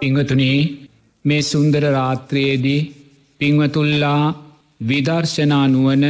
[0.00, 0.58] පිංහතුනී
[1.24, 2.80] මේ සුන්දර රාත්‍රයේදී
[3.40, 4.24] පිංවතුල්ලා
[4.80, 6.04] විදර්ශනා නුවන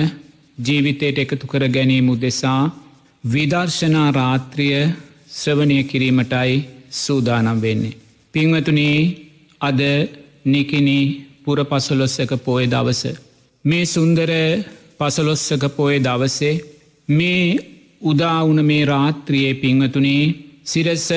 [0.59, 2.63] ජීවිතයට එකතු කර ගැනීම උදෙසා
[3.25, 4.77] විදර්ශනා රාත්‍රිය
[5.31, 6.55] ශ්‍රවණය කිරීමටයි
[6.97, 7.99] සූදානම් වෙන්නේ.
[8.35, 8.99] පිංවතුනී
[9.61, 9.81] අද
[10.47, 10.99] නිකිනි
[11.45, 13.03] පුර පසොලොස්සක පෝය දවස.
[13.65, 14.31] මේ සුන්දර
[14.99, 16.55] පසලොස්සක පෝය දවසේ
[17.09, 17.47] මේ
[18.03, 20.25] උදාවුන මේ රාත්‍රියයේ පිංවතුනේ
[20.65, 21.09] සිරස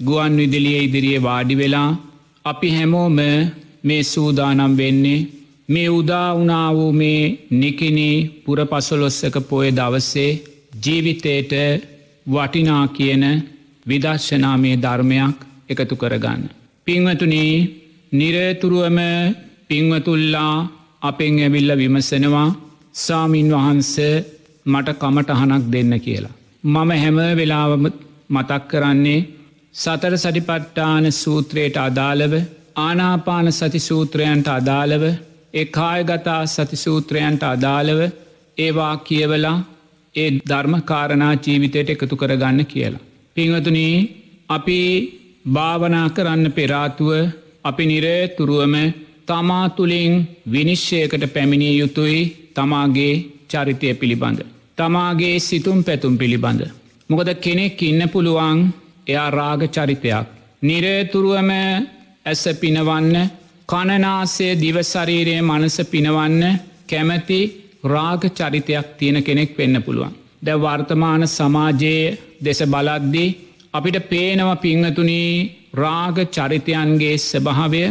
[0.00, 1.90] ගුවන් විදිලිය ඉදිරියේ වාඩි වෙලා
[2.44, 3.18] අපි හැමෝම
[3.84, 5.26] මේ සූදානම් වෙන්නේ
[5.68, 7.22] මේ උදාවනා වූ මේ
[7.52, 8.08] නිකිනි
[8.44, 10.30] පුර පසොලොස්සක පොය දවස්සේ
[10.82, 11.52] ජීවිතයට
[12.26, 13.24] වටිනා කියන
[13.86, 15.36] විදර්ශනාමය ධර්මයක්
[15.68, 16.42] එකතු කරගන්න.
[16.86, 17.54] පිංවතුනී
[18.12, 18.98] නිරේතුරුවම
[19.68, 20.54] පිංවතුල්ලා
[21.02, 22.48] අපෙන් ඇවිල්ල විමසනවා
[22.94, 23.94] සාමීන් වහන්ස
[24.66, 26.38] මට කමටහනක් දෙන්න කියලා.
[26.64, 27.84] මම හැම වෙලාවම
[28.30, 29.20] මතක් කරන්නේ
[29.74, 32.32] සතර සටිපට්ටාන සූත්‍රයට අදාළව
[32.76, 35.04] ආනාපාන සති සූත්‍රයන්ට අදාළව
[35.54, 38.00] ඒ කායගතා සති සූත්‍රයන්ට අදාළව
[38.58, 39.56] ඒවා කියවලා
[40.14, 43.06] ඒ ධර්මකාරණා ජීවිතයට එකතු කරගන්න කියලා.
[43.36, 43.94] පිංහතුනී
[44.48, 44.80] අපි
[45.52, 47.10] භාවනා කරන්න පෙරාතුව
[47.64, 48.74] අපි නිරේ තුරුවම
[49.26, 50.14] තමා තුළින්
[50.52, 52.20] විනිශ්්‍යයකට පැමිණිය යුතුයි
[52.54, 53.14] තමාගේ
[53.48, 54.40] චරිතය පිළිබඳ.
[54.78, 56.62] තමාගේ සිතුම් පැතුම් පිළිබඳ.
[57.10, 58.60] මොකද කෙනෙක් ඉන්න පුළුවන්
[59.06, 60.26] එයා රාග චරිතයක්.
[60.62, 61.50] නිරේතුරුවම
[62.26, 63.16] ඇස පිනවන්න
[63.68, 66.42] කණනාසේ දිවශරීරය මනස පිනවන්න
[66.88, 67.40] කැමැති
[67.84, 70.12] රාග චරිතයක් තියෙන කෙනෙක් වෙන්න පුළුවන්.
[70.42, 73.36] ද වර්තමාන සමාජයේ දෙස බලද්දී
[73.74, 75.32] අපිට පේනව පිංහතුනී
[75.74, 77.82] රාග චරිතයන්ගේ ස්භාවය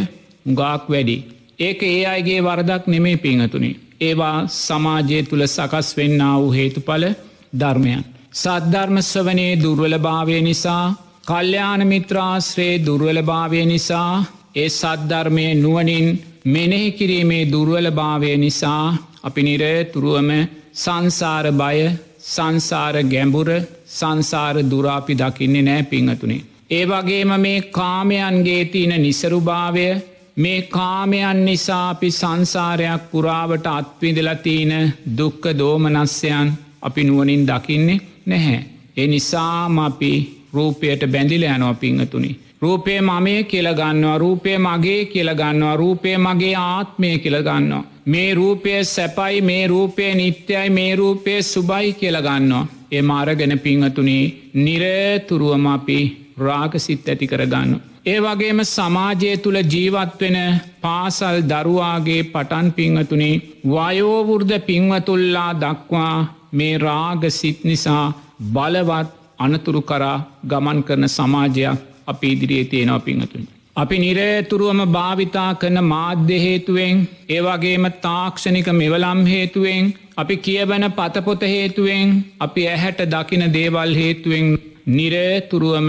[0.50, 1.16] ගාක් වැඩි.
[1.58, 3.70] ඒක ඒ අයිගේ වරදක් නෙමේ පිංහතුනි.
[4.00, 7.04] ඒවා සමාජය තුළ සකස් වෙන්න වූ හේතුඵල
[7.52, 8.04] ධර්මයන්.
[8.32, 10.94] සද්ධර්මස්වනයේ දුර්වලභාවය නිසා
[11.26, 16.06] කල්්‍යාන මිත්‍රාශ්‍රයේ දුර්වලභාවය නිසා ඒ සද්ධර්මය නුවනින්
[16.46, 18.84] මෙනෙහි කිරීමේ දුර්වලභාවය නිසා
[19.22, 20.30] අපි නිරතුරුවම
[20.74, 21.78] සංසාර බය
[22.26, 23.50] සංසාර ගැඹුර
[23.88, 26.44] සංසාර දුරාපි දකින්නේ නෑ පිංහතුනේ.
[26.70, 29.88] ඒ වගේම මේ කාමයන්ගේ තියන නිසරුභාවය
[30.36, 34.72] මේ කාමයන් නිසා අපි සංසාරයක් පුරාවට අත්විඳලතිීන
[35.18, 36.48] දුක්ක දෝමනස්යන්
[36.82, 38.60] අපි නුවනින් දකින්නේ නැහැ.
[38.96, 40.12] ඒ නිසාම අපි
[40.52, 42.30] රූපයට බැඳිල යනවා පිංහතුනි.
[42.62, 47.84] රූපය මමය කියලගන්නවා රූපය මගේ කියලගන්නවා රූපය මගේ ආත්මය කියලගන්නවා.
[48.06, 52.66] මේ රූපය සැපයි මේ රූපය නිත්‍යයි මේ රූපය සුබයි කියලගන්නවා.
[52.92, 54.18] ඒ මාරගෙන පිංහතුනි
[54.56, 55.98] නිරතුරුවම අපි
[56.38, 57.72] රාගසිත් ඇති කරගන්න.
[58.06, 60.38] ඒ වගේම සමාජය තුළ ජීවත්වෙන
[60.80, 63.30] පාසල් දරුවාගේ පටන් පිංහතුනි
[63.66, 68.04] වයෝවෘර්ධ පිංවතුල්ලා දක්වා මේ රාගසිත් නිසා
[68.52, 70.18] බලවත් අනතුරු කරා
[70.48, 73.44] ගමන් කරන සමාජයක් අපි ඉදිරියේ තියෙනවා පිංහතුන්.
[73.76, 76.96] අපි නිරේතුරුවම භාවිතා කරන මාධ්‍ය හේතුවෙන්
[77.28, 82.08] ඒවගේම තාක්ෂණික මෙවලම් හේතුවෙන් අපි කියවන පතපොත හේතුවෙන්
[82.40, 84.46] අපි ඇහැට දකින දේවල් හේතුවෙන්
[84.88, 85.88] නිරේතුරුවම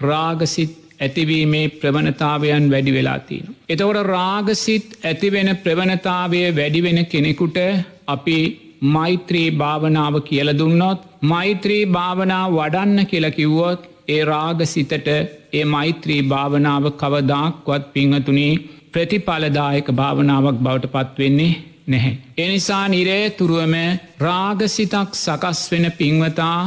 [0.00, 3.46] රාගසිත් ඇතිවීමේ ප්‍රවණතාවයන් වැඩි වෙලාතිීන.
[3.68, 7.58] එතවට රාගසිත් ඇතිවෙන ප්‍රවණතාවය වැඩිවෙන කෙනෙකුට
[8.06, 8.38] අපි
[8.82, 15.08] මෛත්‍රී භාවනාව කියල දුන්නොත් මෛත්‍රී භාවනා වඩන්න කියලකිව්වොත් ඒ රාග සිතට
[15.52, 18.52] ඒ මෛත්‍රී භාවනාව කවදාක්වත් පිංහතුනේ
[18.92, 21.52] ප්‍රතිඵලදායක භාවනාවක් බවට පත්වෙන්නේ
[21.86, 22.18] නැහැ.
[22.38, 23.74] එනිසා නිරේතුරුවම
[24.18, 26.60] රාගසිතක් සකස් වෙන පින්වතා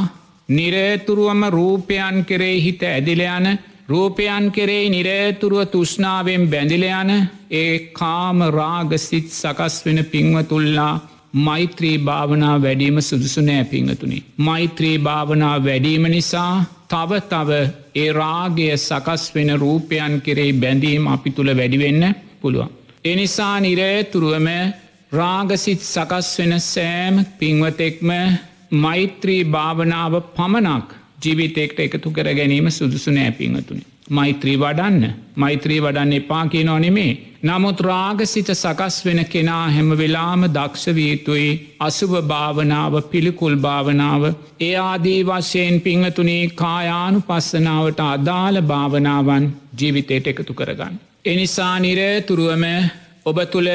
[0.48, 3.46] නිරේතුරුවම රූපයන් කෙරේ හිත ඇදිලයන
[3.88, 7.10] රූපයන් කෙරේ නිරේතුරුව තුෂ්නාවෙන් බැඳිලයන
[7.52, 10.94] ඒ කාම රාගසිත් සකස් වෙන පින්වතුල්ලා
[11.34, 14.24] මෛත්‍රී භාවනා වැඩීම සුදුසු නෑ පිංහතුනි.
[14.38, 17.50] මෛත්‍රී භාවනා වැඩීම නිසා තව තව
[17.94, 22.70] ඒ රාගය සකස් වෙන රූපයන් කෙරෙහි බැඳීම අපි තුළ වැඩිවෙන්න පුළුවන්.
[23.04, 24.48] එනිසා නිරේතුරුවම
[25.12, 28.10] රාගසිත් සකස් වෙන සෑම් පින්වතෙක්ම
[28.76, 30.94] මෛත්‍රී භාවනාව පමණක්
[31.24, 33.84] ජීවිතෙක්ට එකතු කර ගැනීම සුදුසු නෑ පිංහතුනි.
[34.08, 37.12] මෛත්‍රී වඩන්න මෛත්‍රී වඩන්න එපා කිය නොනෙමේ.
[37.42, 41.48] නමුත් රාගසිත සකස් වෙන කෙනා හැම වෙලාම දක්ෂවීතුයි
[41.80, 44.22] අසුභ භාවනාව පිළිකුල් භාවනාව
[44.60, 50.94] ඒ ආදී වශයෙන් පිංහතුනේ කායානු පස්සනාවට අදාළ භාවනාවන් ජීවිතයට එකතු කරගන්න.
[51.24, 52.64] එනිසා නිරේතුරුවම
[53.26, 53.70] ඔබ තුළ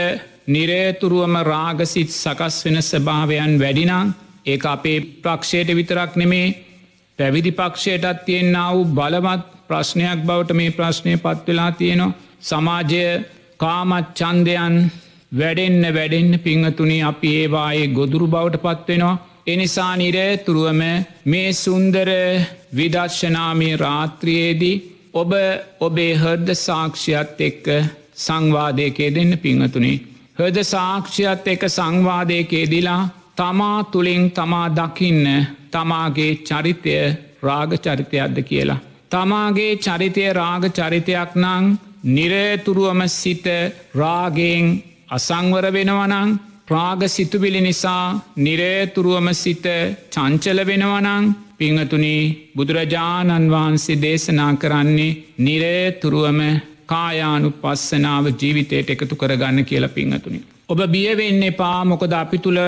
[0.47, 4.13] නිරේතුරුවම රාගසිත් සකස් වෙන ස්භාවයන් වැඩිනං
[4.45, 6.47] ඒ අපේ ප්‍රක්ෂයට විතරක් නෙමේ
[7.19, 12.15] පැවිදි පක්ෂයටත් තියෙන්න්න වූ බලවත් ප්‍රශ්නයක් බවට මේ ප්‍රශ්නය පත්වෙලා තියෙනවා.
[12.41, 13.03] සමාජය
[13.57, 14.75] කාමත් චන්දයන්
[15.31, 19.19] වැඩෙන්න වැඩෙන්න්න පිංහතුනි අපි ඒවායේ ගොදුරු බවට පත්වෙනවා.
[19.47, 20.81] එනිසා නිරේ තුරුවම
[21.25, 22.09] මේ සුන්දර
[22.75, 24.81] විදර්ශනාමී රාත්‍රියයේදී
[25.13, 25.31] ඔබ
[25.79, 27.67] ඔබේ හර්ද සාක්ෂයත් එක්ක
[28.17, 30.01] සංවාදයකේ දෙන්න පිංහතුනේ.
[30.37, 33.01] හද සාක්ෂයත් එක සංවාදයකේදිලා
[33.35, 35.25] තමා තුළින් තමා දකින්න
[35.71, 36.95] තමාගේ චරිතය
[37.41, 38.81] රාග චරිතයක්ද කියලා.
[39.11, 41.65] තමාගේ චරිතය රාග චරිතයක් නං
[42.07, 43.47] නිරේතුරුවම සිත
[43.93, 44.65] රාගෙන්
[45.09, 46.29] අසංවර වෙනවනං
[46.67, 48.05] ප්‍රාග සිතුවිලි නිසා
[48.37, 49.65] නිරේතුරුවම සිත
[50.09, 51.25] චංචල වෙනවනං
[51.57, 52.15] පිංහතුනි
[52.55, 56.39] බුදුරජාණන් වහන්සේ දේශනා කරන්නේ නිරේතුරුවම
[56.85, 60.39] කායානු පස්සනාව ජීවිතයට එකතු කරගන්න කියලා පිංහතුනි.
[60.67, 62.59] ඔබ බියවෙන්න එපා මොකද අපි තුළ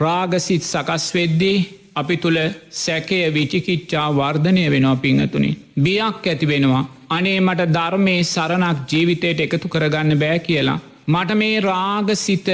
[0.00, 1.58] රාගසිත් සකස් වෙද්දී
[1.96, 2.38] අපි තුළ
[2.76, 5.50] සැකය විචිකිච්චා වර්ධනය වෙනවා පිංහතුනි.
[5.78, 6.84] බියක් ඇති වෙනවා.
[7.10, 10.78] අනේ මට ධර්මය සරණක් ජීවිතයට එකතු කරගන්න බෑ කියලා.
[11.08, 12.48] මට මේ රාගසිත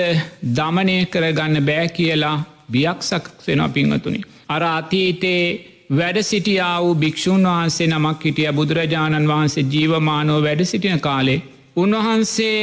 [0.56, 2.36] දමනය කරගන්න බෑ කියලා
[2.70, 4.20] බියක් සක්සෙනවා පිංහතුනි.
[4.48, 5.42] අර අතීතේ
[5.90, 11.42] වැඩ සිටියා වූ භික්‍ෂූන් වහන්සේ නමක් හිටිය බුදුරජාණන් වහන්සේ ජීවමානෝ වැඩ සිටින කාලේ.
[11.76, 12.62] උන්වහන්සේ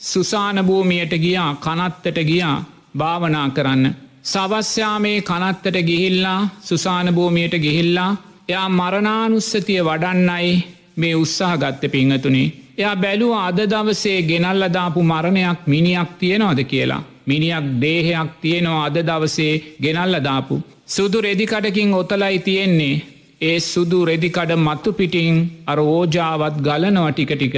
[0.00, 2.64] සුසානභූමියයට ගියා කනත්තට ගියා
[2.98, 3.94] භාවනා කරන්න.
[4.28, 8.10] සවස්්‍යාමේ කනත්තට ගිහිල්ලා සුසානභූමියයට ගිහිල්ලා
[8.48, 10.50] එයා මරණානුස්සතිය වඩන්නයි
[10.96, 12.46] මේ උත්සාහ ගත්ත පිංහතුනේ.
[12.78, 17.02] එයා බැලූ අද දවසේ ගෙනල්ලදාපු මරණයක් මිනිියක් තියෙනවාද කියලා.
[17.26, 20.62] මිනිියක් දේහයක් තියෙනවා අද දවසේ ගෙනල්ලදාපු.
[20.86, 23.02] සුදු රෙදිකඩකින් ඔතලයි තියෙන්නේ
[23.40, 25.36] ඒ සුදු රෙදිකඩ මත්තු පිටිං
[25.66, 27.56] අර ඕජාවත් ගලනව ටික ටික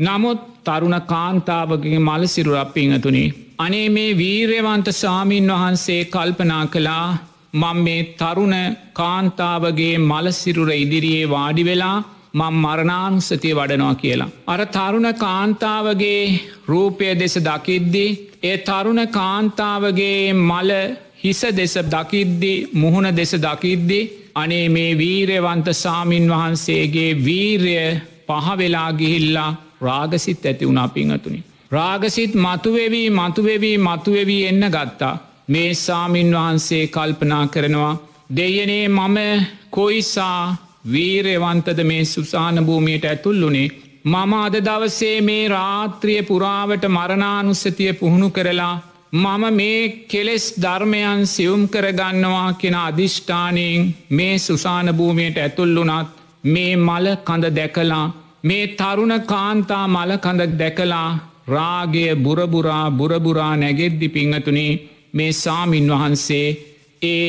[0.00, 3.24] නමුත් තරුණ කාන්තාවගේ මලසිරු අපිංහතුනි.
[3.62, 7.08] අනේ මේ වීර්යවන්ත සාමීන් වහන්සේ කල්පනා කළා
[7.54, 8.54] මං මේ තරුණ
[8.92, 11.96] කාන්තාවගේ මලසිරුර ඉදිරියේ වාඩි වෙලා
[12.34, 14.30] මං මරණානුස්සතිය වඩනවා කියලා.
[14.46, 16.22] අර තරුණ කාන්තාවගේ
[16.68, 18.06] රූපය දෙස දකිද්දි
[18.42, 20.70] ඒ තරුණ කාන්තාවගේ මල
[21.22, 24.00] හිස දෙස දකිද්දි මුහුණ දෙස දකිද්දි
[24.34, 27.78] අනේ මේ වීරයවන්ත සාමීන් වහන්සේගේ වීරය
[28.28, 29.50] පහවෙලා ගිහිල්ලා
[29.80, 31.40] රාගසිත් ඇති වුණා පිංහතුනි.
[31.72, 35.14] රාගසිත් මතුවෙවී මතුවෙවී මතුවෙවී එන්න ගත්තා.
[35.48, 37.94] මේ සාමීන් වහන්සේ කල්පනා කරනවා.
[38.36, 39.18] දෙයනේ මම
[39.70, 43.68] කොයිසා වීරයවන්තද මේ සුසාන භූමියයට ඇතුල්ලුනේ.
[44.04, 48.76] මම අද දවසේ මේ රාත්‍රිය පුරාවට මරණානුස්සතිය පුහුණු කරලා
[49.14, 56.08] මම මේ කෙලෙස් ධර්මයන් සියුම් කරගන්නවා කෙන අධිෂ්ඨානයෙන් මේ සුසාන භූමියයට ඇතුල්ලුනත්
[56.44, 58.06] මේ මල කඳ දැකලා
[58.44, 61.10] මේ තරුණ කාන්තා මල කඳ දැකලා
[61.46, 64.80] රාගය බුරබුරා බුරබුරා නැගෙද්දි පිංහතුනේ
[65.12, 66.46] මේ සාමින් වහන්සේ
[67.04, 67.26] ඒ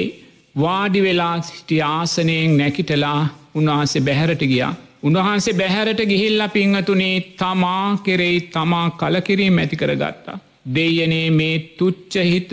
[0.56, 3.20] වාඩි වෙලා සිටි ආසනයෙන් නැකිටලා
[3.56, 4.74] උන්වහන්සේ බැහැරට ගියා.
[5.04, 10.40] උන්වහන්සේ බැහැරට ගිහිල්ල පිංහතුනේ තමා කෙරෙයි තමා කලකිරීම ඇති කරගත්තා.
[10.68, 12.52] දෙයනේ මේ තුච්චහිත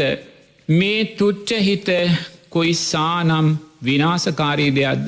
[0.68, 1.88] මේ තුච්චහිත
[2.48, 3.48] කොයිසානම්
[3.84, 5.06] විනාසකාරී දෙයක්ද.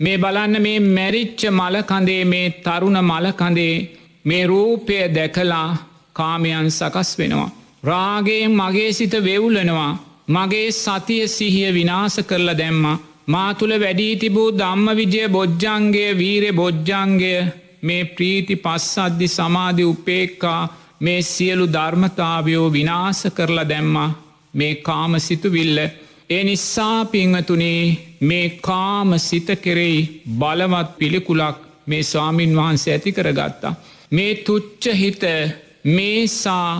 [0.00, 3.74] මේ බලන්න මේ මැරිච්ච මලකඳේ මේ තරුණ මලකඳේ
[4.24, 5.68] මේ රූපය දැකලා
[6.18, 7.50] කාමයන් සකස් වෙනවා.
[7.82, 9.92] රාගේ මගේ සිත වෙවුලනවා
[10.28, 12.84] මගේ සතිය සිහිය විනාස කරල දැම්ම
[13.26, 17.32] මා තුළ වැඩී තිබූ ධම්ම විජය බොජ්ජන්ගේ වීරෙ බොජ්ජන්ගය
[17.82, 20.60] මේ ප්‍රීති පස්සද්දි සමාධි උපේක්කා
[21.00, 24.10] මේ සියලු ධර්මතාවයෝ විනාස කරලා දැම්මා
[24.54, 25.78] මේ කාම සිතුවිල්ල
[26.30, 27.82] ඒ නිසා පිංහතුනේ
[28.20, 33.78] මේ කාම සිත කෙරෙයි බලවත් පිළිකුලක් මේ ස්වාමීන් වහන්සේ ඇති කරගත්තා.
[34.10, 35.22] මේ තුච්ච හිත
[35.88, 36.72] මේසා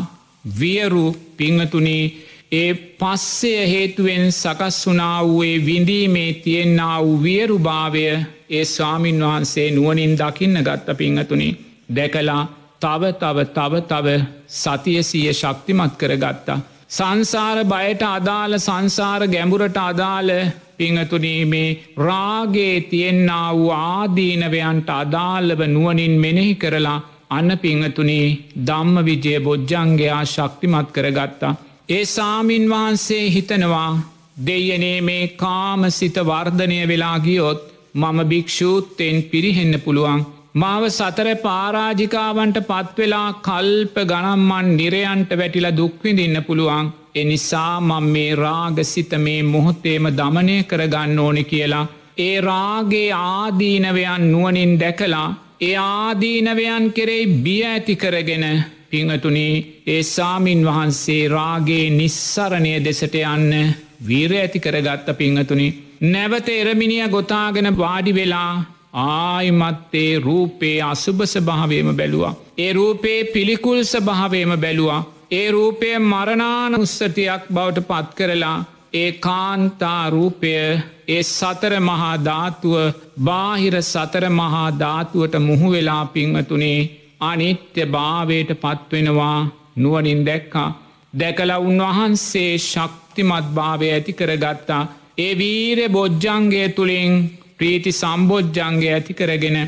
[0.53, 2.05] වියරු පිංහතුනේ
[2.53, 8.05] ඒ පස්සය හේතුවෙන් සකස් වනා වූයේ විඳීමේ තියෙන්න්න වූ වියරුභාවය
[8.51, 11.53] ඒ ස්වාමීන් වහන්සේ නුවනින් දකින්න ගත්ත පිංහතුනේ
[11.91, 12.43] දැකලා
[12.81, 14.07] තව තව තව තව
[14.49, 16.61] සතියසීය ශක්තිමත් කරගත්තා.
[16.89, 20.31] සංසාර බයට අදාළ සංසාර ගැඹුරට අදාළ
[20.79, 26.99] පිංහතුනීමේ රාගේ තියෙන්න්න වූ ආදීනවයන්ට අදාළව නුවනින් මෙනෙහි කරලා
[27.31, 28.27] අන්න පිංහතුනී
[28.67, 31.59] දම්ම විජය බොජ්ජංගයා ශක්තිමත් කරගත්තා.
[31.89, 33.91] ඒ සාමීන් වහන්සේ හිතනවා
[34.47, 37.63] දෙයනේ මේ කාම සිත වර්ධනය වෙලා ගියොත්
[37.95, 40.21] මම භික්‍ෂූත්තයෙන් පිරිහෙන්න පුළුවන්
[40.55, 49.43] මාව සතර පාරාජිකාවන්ට පත්වෙලා කල්ප ගනම්මන් නිරයන්ට වැටිලා දුක්විඳන්න පුළුවන් එනිසා මං මේ රාගසිත මේ
[49.45, 51.87] මොහොත්තේම දමනය කරගන්න ඕනෙ කියලා.
[52.19, 55.29] ඒ රාගේ ආදීනවයන් නුවනින් දැකලා
[55.61, 58.45] ඒ ආදීනවයන් කෙරෙයි බිය ඇති කරගෙන
[58.91, 63.75] පිංහතුනී ඒ සාමීන් වහන්සේ රාගේ නිස්සරණය දෙසට යන්න
[64.09, 65.69] වීර ඇති කරගත්ත පිංහතුනි.
[66.03, 68.53] නැවත එරමිනිිය ගොතාගෙන වාඩි වෙලා
[68.95, 72.35] ආයිමත්තේ රූපේ අසුභස භාවයම බැලුවා.
[72.59, 75.07] ඒ රූපේ පිළිකුල්ස භාවයම බැලුවා.
[75.33, 78.59] ඒ රූපය මරණානුස්සතියක් බවට පත් කරලා
[78.93, 80.53] ඒ කාන්තාරූපය
[81.09, 82.75] ඒ සතර මහා ධාතුව
[83.21, 86.79] බාහිර සතර මහා ධාතුවට මුහුවෙලා පිංවතුනේ
[87.23, 89.39] අනිත්‍ය භාවයට පත්වෙනවා
[89.77, 90.71] නුවනින් දැක්කා.
[91.15, 94.83] දැකල උන්වහන්සේ ශක්තිමත් භාවය ඇති කරගත්තා.
[95.19, 97.13] ඒ වීර බොජ්ජන්ගේ තුළින්
[97.59, 99.59] ප්‍රීති සම්බෝජ්ජන්ගේ ඇති කරගෙන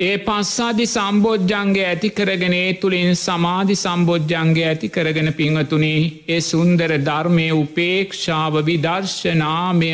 [0.00, 5.90] ඒ පස්සාදි සම්බෝජ්ජන්ගේ ඇති කරගෙන ඒ තුළින් සමාධි සම්බෝජ්ජන්ගේ ඇති කරගෙන පිංහතුනි
[6.28, 9.90] ඒ සුන්දර ධර්මය උපේක්ෂාව විදර්ශනාමය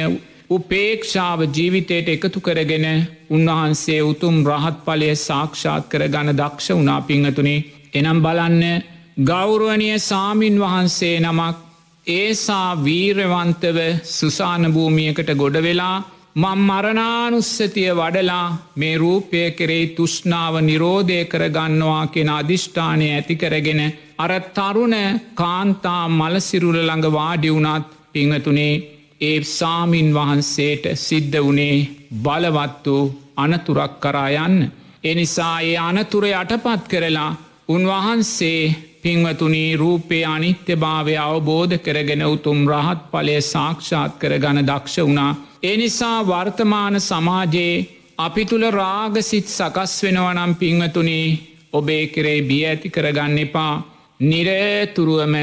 [0.50, 2.86] උපේක්ෂාව ජීවිතයට එකතු කරගෙන
[3.30, 8.64] උන්වහන්සේ උතුම් රහත් පලය සාක්ෂාත් කර ගණ දක්ෂ වනා පිංහතුනේ එනම් බලන්න
[9.24, 11.56] ගෞරුවනය සාමීන් වහන්සේ නමක්
[12.06, 13.78] ඒසා වීරවන්තව
[14.10, 15.96] සුසාන භූමියකට ගොඩ වෙලා
[16.36, 23.80] මං මරණානුස්සතිය වඩලා මේ රූපය කෙරෙයි තුෂ්නාව නිරෝධය කරගන්නවා කෙන අධිෂ්ඨානය ඇති කරගෙන
[24.18, 24.96] අර තරුණ
[25.34, 28.74] කාන්තා මලසිරුල ළඟ වාඩි වුණත් පිංහතුනේ
[29.20, 31.78] ඒ සාමීන් වහන්සේට සිද්ධ වනේ
[32.16, 34.58] බලවත් වූ අනතුරක් කරා යන්න.
[35.04, 37.30] එනිසා ඒ අනතුර යටපත් කරලා
[37.68, 38.60] උන්වහන්සේ
[39.06, 45.32] පින්වතුනී රූපේ අනිත්‍ය භාවය අවබෝධ කරගෙන උතුම් රහත් පලය සාක්ෂාත් කර ගණ දක්ෂ වුණා.
[45.64, 47.84] එනිසා වර්තමාන සමාජයේ
[48.18, 51.38] අපි තුළ රාගසිත් සකස් වෙනවනම් පිංහතුනේ
[51.72, 53.74] ඔබේ කෙරේ බිය ඇති කරගන්න එපා.
[54.22, 55.34] නිරේතුරුවම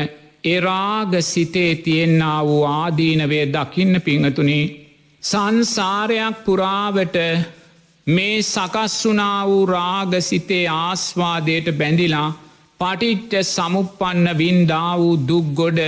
[0.46, 4.72] එරාග සිතේ තියෙන්න්න වූ ආදීනවේ දකින්න පිංහතුනේ
[5.24, 7.18] සංසාරයක් පුරාවට
[8.08, 12.30] මේ සකස් වනා වූ රාගසිතේ ආස්වාදයට බැඳිලා
[12.84, 15.80] පටිට්ට සමුපපන්න වින්දා වූ දුක්ගොඩ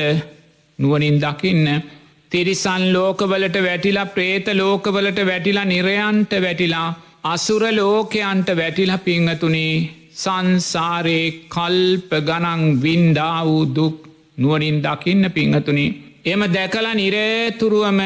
[0.80, 1.68] නුවනින් දකින්න
[2.32, 6.88] තිරිසන් ලෝකවලට වැටිලා ප්‍රේත ලෝකවලට වැටිලා නිරයන්ට වැටිලා
[7.25, 9.75] අසුර ලෝකයන්ට වැටිලා පිංහතුනේ
[10.16, 13.98] සංසාරයේ කල්ප ගනං වින්දා වූ දුක්
[14.38, 15.86] නුවනින් දකින්න පිංහතුනි.
[16.25, 18.02] එම දැකල නිරේතුරුවම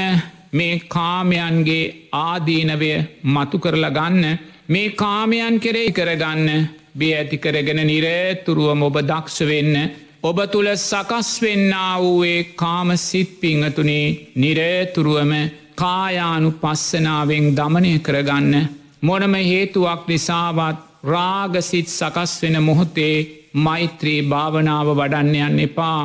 [0.51, 1.83] මේ කාමයන්ගේ
[2.19, 2.91] ආදීනවය
[3.25, 6.49] මතු කරලා ගන්න මේ කාමයන් කෙරෙයි කරගන්න
[6.97, 9.75] බිය ඇති කරගෙන නිරේතුරුවම ඔබ දක්ෂ වෙන්න
[10.21, 14.05] ඔබ තුළ සකස් වෙන්න වූයේ කාම සිත් පිංහතුනේ
[14.35, 15.33] නිරේතුරුවම
[15.75, 18.53] කායානු පස්සනාවෙන් දමනය කරගන්න.
[19.01, 23.15] මොනම හේතුවක් නිසාවත් රාගසිත් සකස් වෙන මොහොතේ
[23.55, 26.01] මෛත්‍රී භාවනාව වඩන්නයන්න එපා.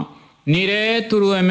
[0.46, 1.50] නිරේතුරුවම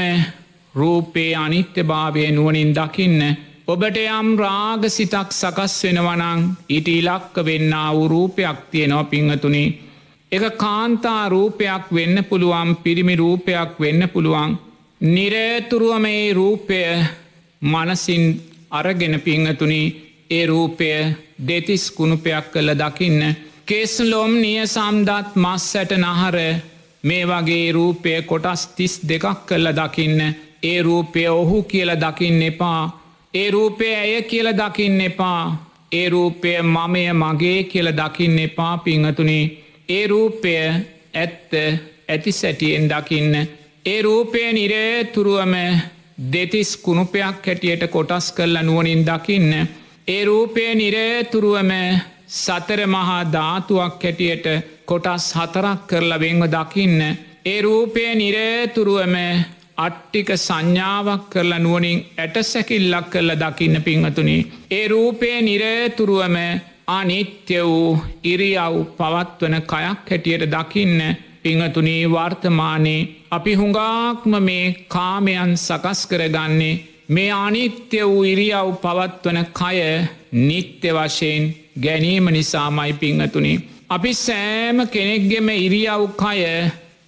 [0.76, 3.22] රූපේ අනිත්‍ය භාවය නුවනින් දකින්න.
[3.68, 6.40] ඔබට යම් රාගසිතක් සකස් වෙනවනං
[6.78, 9.74] ඉට ඉලක්ක වෙන්න වූ රූපයක් තියෙනවා පිංහතුනේ.
[10.32, 14.58] එක කාන්තා රූපයක් වෙන්න පුළුවන් පිරිමි රූපයක් වෙන්න පුළුවන්.
[15.02, 16.80] නිරේතුරුව මේ රූපය
[17.62, 18.24] මනසින්
[18.72, 19.82] අරගෙන පිංහතුනි
[20.30, 20.90] ඒ රූපය
[21.48, 23.22] දෙතිස් කුණුපයක් කළ දකින්න.
[23.66, 26.38] කෙස්ලොම් නිය සම්දත් මස් ඇට නහර
[27.04, 30.20] මේ වගේ රූපය කොටස් තිස් දෙකක් කල්ල දකින්න.
[30.64, 33.03] ඒ රූපය ඔහු කියල දකින්න එපා.
[33.34, 35.42] ඒ රූපය ඇය කියල දකින්න එපා
[35.92, 39.44] ඒ රූපය මමය මගේ කියල දකින්න එපා පිංහතුනේ
[39.90, 40.54] ඒ රූපය
[41.14, 41.52] ඇත්ත
[42.08, 43.36] ඇති සැටියෙන් දකින්න.
[43.86, 45.54] ඒ රූපය නිරේතුරුවම
[46.32, 49.68] දෙතිස් කුණුපයක් හැටියට කොටස් කරල නුවනින් දකින්න.
[50.08, 51.72] ඒ රූපය නිරේතුරුවම
[52.28, 54.46] සතර මහා ධාතුවක් හැටියට
[54.86, 57.02] කොටස් හතරක් කරලා වෙංව දකින්න.
[57.46, 59.16] ඒ රූපය නිරේතුරුවම
[59.78, 64.38] අට්ටික සංඥාවක් කරලා නුවනින් ඇට සැකිල්ලක් කරල දකින්න පිංහතුනි.
[64.72, 66.38] ඒ රූපය නිරේතුරුවම
[66.90, 71.00] අනිත්‍ය වූ ඉරියව් පවත්වන කයක් හැටියට දකින්න
[71.44, 79.78] පිංහතුනී වර්තමානයේ අපි හුඟාක්ම මේ කාමයන් සකස් කරගන්නේ මේ අනිත්‍ය වූ ඉරියව් පවත්වන කය
[80.40, 81.44] නිත්‍ය වශයෙන්
[81.82, 83.54] ගැනීම නිසාමයි පිංහතුනි.
[83.90, 86.40] අපි සෑම කෙනෙක්ගෙම ඉරියව් කය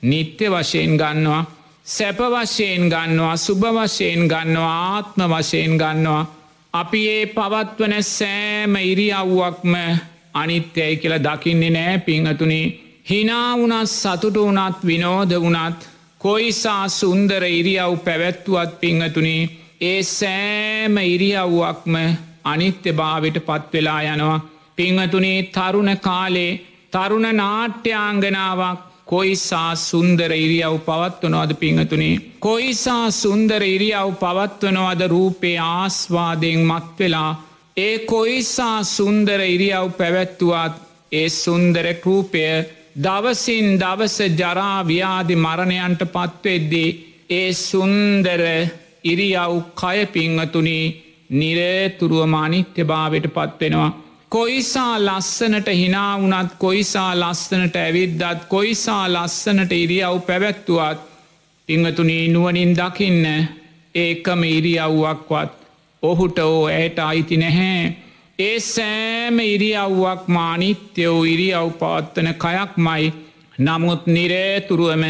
[0.03, 1.43] නිත්‍ය වශයෙන් ගන්නවා
[1.85, 6.23] සැප වශයෙන් ගන්නවා සුභ වශයෙන් ගන්නවා ආත්ම වශයෙන් ගන්නවා.
[6.73, 9.73] අපි ඒ පවත්වන සෑම ඉරියව්වක්ම
[10.33, 12.57] අනිත්‍යයි කියලා දකින්නේ නෑ පිංහතුනි
[13.09, 15.79] හිනාවුනත් සතුට වනත් විනෝද වනත්
[16.21, 19.35] කොයිසා සුන්දර ඉරියව් පැවැත්තුවත් පිංහතුනි
[19.83, 21.95] ඒ සෑම ඉරියව්වක්ම
[22.45, 24.43] අනිත්‍ය භාවිට පත්වෙලා යනවා.
[24.75, 26.51] පිංහතුනේ තරුණ කාලේ
[26.91, 32.21] තරුණ නාට්‍යාංගනාවක් කොයිසා සුන්දර ඉරියව් පවත්වනවාද පිංහතුනේ.
[32.39, 37.31] කොයිසා සුන්දර ඉරියව් පවත්වනවාද රූපේ ආස්වාදයෙන් මත්වෙලා
[37.77, 40.73] ඒ කොයිසා සුන්දර ඉරියව් පැවැත්තුවත්
[41.11, 42.41] ඒ සුන්දර රූපය
[42.97, 46.89] දවසින් දවස ජරාව්‍යාදි මරණයන්ට පත්වෙද්දී
[47.31, 48.43] ඒ සුන්දර
[49.03, 50.85] ඉරියව් කය පිංහතුනී
[51.31, 53.91] නිරේතුරුව මානිත්‍ය භාවට පත්වෙනවා.
[54.35, 60.99] කොයිසා ලස්සනට හිනාවුනත් කොයිසා ලස්සනට ඇවිද්දත් කොයිසා ලස්සනට ඉරියව් පැවැත්තුවත්
[61.69, 63.25] පිංහතුනී නුවනින් දකින්න
[63.95, 65.53] ඒකම ඉරියව්වක්වත්
[66.03, 67.95] ඔහුට ඕ ඇයට අයිති නැහැ.
[68.39, 73.13] ඒ සෑම ඉරියව්වක් මානිත්‍යයෝ ඉරියව් පවත්වන කයක් මයි
[73.59, 75.05] නමුත් නිරේතුරුවම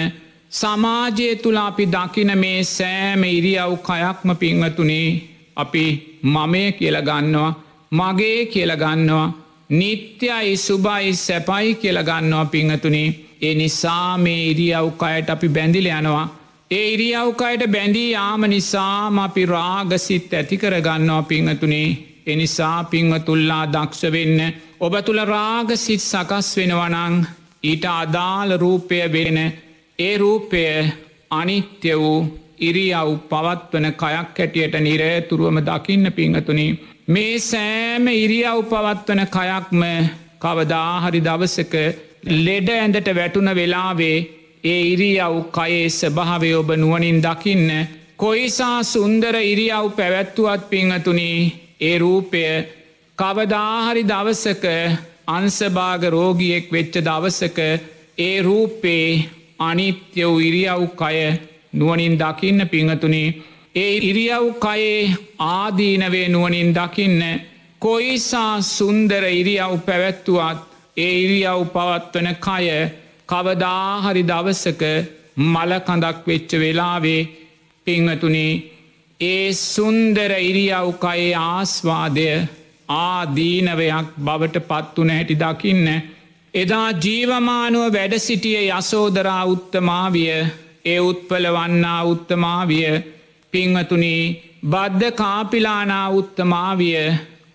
[0.51, 5.09] සමාජය තුළ අපි දකින මේ සෑම ඉරියව් කයක්ම පිංවතුනේ
[5.55, 5.85] අපි
[6.23, 9.33] මමය කියලගන්නවා මගේ කියලගන්නවා
[9.71, 13.15] නිත්‍යයි සුබයි සැපයි කියලගන්නවා පිංහතුනේ.
[13.41, 16.25] ඒ නිසා මේ ඉරියව්කයට අපි බැඳිල යනවා.
[16.71, 21.87] ඒ ඉරියව්කයට බැඳී යාම නිසාම අපි රාගසිත් ඇතිකරගන්නවා පිංහතුනේ.
[22.27, 24.39] එනිසා පිංවතුල්ලා දක්ෂ වෙන්න
[24.79, 27.15] ඔබ තුළ රාගසිත් සකස් වෙනවනං
[27.63, 29.37] ඊට අදාළ රූපය වෙන
[29.99, 30.63] ඒ රූපය
[31.31, 32.19] අනිත්‍ය වූ
[32.59, 36.67] ඉරියව් පවත්වන කයක් හැටියට නිරේතුරුවම දකින්න පිංහතුනි.
[37.07, 39.83] මේ සෑම ඉරියව් පවත්වන කයක්ම
[40.39, 41.75] කවදාහරි දවසක
[42.39, 44.17] ලෙඩ ඇඳට වැටුන වෙලාවේ
[44.63, 47.69] ඒ ඉරියව් කයේ ස්භාවය ඔබ නුවනින් දකින්න
[48.17, 51.39] කොයිසා සුන්දර ඉරියව් පැවැත්තුවත් පිංහතුනී
[51.81, 52.43] ඒ රූපය
[53.17, 54.65] කවදාහරි දවසක
[55.29, 57.59] අන්සභාග රෝගියෙක් වෙච්ච දවසක
[58.19, 59.25] ඒ රූපේ
[59.59, 61.17] අනිත්‍ය වූ ඉරියව් කය
[61.75, 63.27] නුවනින් දකින්න පිංහතුනේ
[63.75, 65.15] ඒ ඉරියව් කයේ
[65.47, 67.21] ආදීනවේ නුවනින් දකින්න
[67.81, 70.59] කොයිසා සුන්දර ඉරියව් පැවැත්තුවත්
[70.97, 72.67] ඒ ඉරියව් පවත්වන කය
[73.29, 74.83] කවදාහරි දවසක
[75.45, 77.21] මලකඳක් වෙච්ච වෙලාවේ
[77.87, 78.53] පිංහතුනේ
[79.19, 82.29] ඒ සුන්දර ඉරියව්කයේ ආස්වාදය
[82.89, 85.87] ආදීනවයක් බවට පත්වන හැටි දකින්න.
[86.53, 90.35] එදා ජීවමානුව වැඩ සිටිය යසෝදරා උත්තමාවිය
[90.85, 92.93] ඒ උත්පල වන්නා උත්තමාවිය.
[93.53, 94.23] පිංහතුනී
[94.69, 97.03] බද්ධ කාපිලානා උත්තමාවිය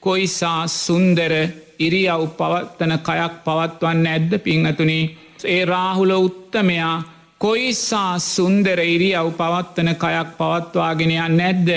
[0.01, 1.33] කොයිසා සුන්දර
[1.79, 5.05] ඉරියව් පවත්තන කයක් පවත්වන්න ඇද්ද පිංහතුනී
[5.47, 6.97] ඒ රාහුල උත්තමයා
[7.41, 11.69] කොයිසා සුන්දර ඉරියව් පවත්වන කයක් පවත්වාගෙනයන් නැද්ද?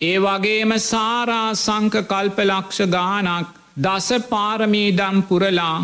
[0.00, 5.76] ඒ වගේම සාරා සංක කල්පලක්ෂ ගානක් දස පාරමීදම් පුරලා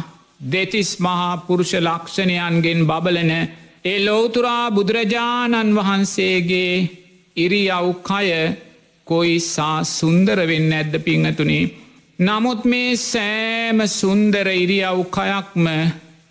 [0.53, 3.33] දෙතිස් මහා පුරුෂ ලක්ෂණයන්ගෙන් බබලන
[3.87, 6.73] ඒ ලෝතුරා බුදුරජාණන් වහන්සේගේ
[7.37, 8.31] ඉරියව් කය
[9.07, 11.71] කොයිසා සුන්දර වෙන්න ඇද්ද පිංහතුනේ.
[12.19, 15.67] නමුත් මේ සෑම සුන්දර ඉරියව් කයක්ම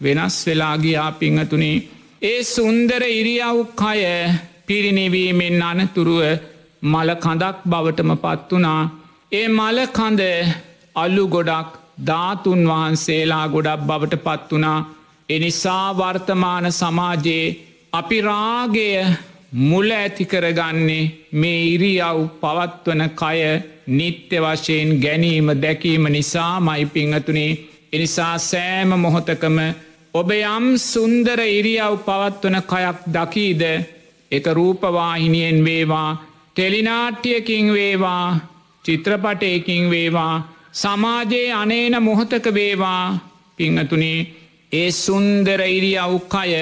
[0.01, 1.83] වෙනස් වෙලාගියා පිංහතුනේ.
[2.21, 4.01] ඒ සුන්දර ඉරියව් කය
[4.67, 6.21] පිරිනිවීමෙන් අනතුරුව
[6.83, 8.81] මල කඳක් බවටම පත් වනා
[9.31, 10.21] ඒ මල කඳ
[10.95, 14.79] අල්ලු ගොඩක් ධාතුන් වහන්සේලා ගොඩක් බවට පත් වනා
[15.29, 17.55] එනිසා වර්තමාන සමාජයේ
[17.93, 18.89] අපි රාගය
[19.61, 23.39] මුල ඇතිකරගන්නේ මේ ඉරියව් පවත්වන කය
[23.89, 27.51] නිත්‍ය වශයෙන් ගැනීම දැකීම නිසා මයි පිංහතුනේ
[27.93, 29.57] එනිසා සෑම මොහොතකම
[30.13, 33.63] ඔබ යම් සුන්දර ඉරියව් පවත්වන කයක් දකීද?
[34.31, 36.09] එක රූපවාහිනියෙන් වේවා
[36.53, 38.39] ටෙලිනාට්‍යයකින් වේවා
[38.85, 40.35] චිත්‍රපටයකින් වේවා
[40.73, 43.19] සමාජයේ අනේන මොහොතක වේවා.
[43.57, 44.19] පිංහතුනේ
[44.71, 46.53] ඒ සුන්දර ඉරියව් කය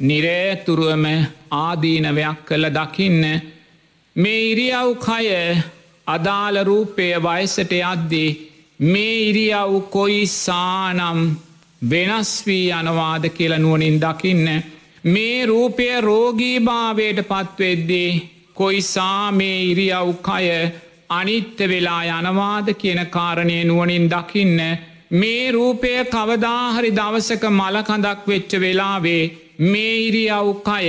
[0.00, 1.04] නිරේතුරුවම
[1.52, 3.22] ආදීනවයක් කළ දකින්න
[4.16, 5.28] මේ ඉරියව් කය
[6.06, 8.36] අදාළ රූපය වයසට යද්දී
[8.84, 11.20] මේ ඉරියව් කොයි සානම්
[11.82, 14.46] වෙනස් වී යනවාද කියලනුවනින් දකින්න
[15.06, 18.22] මේ රූපය රෝගීභාවයට පත්වෙද්දී
[18.54, 20.48] කොයිසා මේ ඉරියව් කය
[21.10, 24.60] අනිත්‍ය වෙලා යනවාද කියන කාරණය නුවනින් දකින්න
[25.14, 29.22] මේ රූපය කවදාහරි දවසක මලකඳක් වෙච්ච වෙලාවේ
[29.64, 30.88] මේ ඉරියව් කය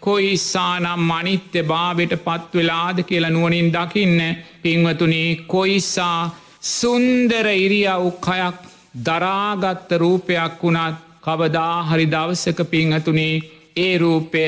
[0.00, 4.20] කොයිස්සානම් මනිත්‍ය භාවට පත්වෙලාද කියලා නුවනින් දකින්න
[4.62, 6.20] පින්වතුනේ කොයිසා
[6.68, 8.60] සුන්දර ඉරියව් කයක්
[9.00, 13.34] දරාගත්ත රූපයක් වුණත් කවදාහරි දවසක පිංහතුනේ
[13.78, 14.44] ඒ රූපය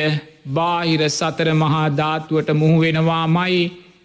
[0.51, 3.59] බාහිර සතර මහා ධාතුවට මුහුවෙනවා මයි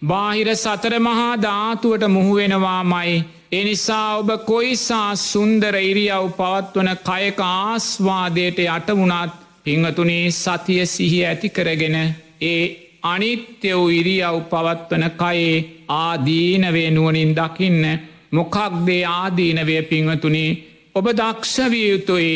[0.06, 3.15] බාහිර සතර මහා ධාතුවට මුහුවෙනවා මයි
[3.54, 11.98] එනිසා ඔබ කොයිසා සුන්දර ඉරියව් පවත්වන කයක ආස්වාදයට යටවුණත් පිංහතුනේ සතිය සිහි ඇති කරගෙන
[12.44, 12.63] ඒ
[13.04, 15.54] අනිත්‍ය වූ ඉරියව් පවත්වන කයේ
[15.98, 17.86] ආදීනවේ නුවනින් දකින්න
[18.32, 20.58] මොකක්දේ ආදීනවය පිංහතුනේ?
[20.96, 22.36] ඔබ දක්ෂවිය යුතුයි.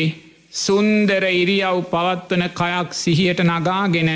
[0.56, 4.10] සුන්දර ඉරියව් පවත්වන කයක් සිහියට නගාගෙන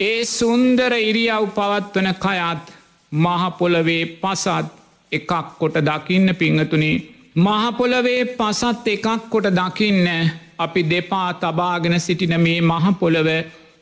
[0.00, 2.74] ඒ සුන්දර ඉරියව් පවත්වන කයත්
[3.12, 7.02] මහපොලවේ පසත් එකක් කොට දකින්න පිංහතුනේ.
[7.36, 10.06] මහපොලවේ පසත් එකක් කොට දකින්න.
[10.58, 13.28] අපි දෙපා තබාගෙන සිටින මේ මහපොළව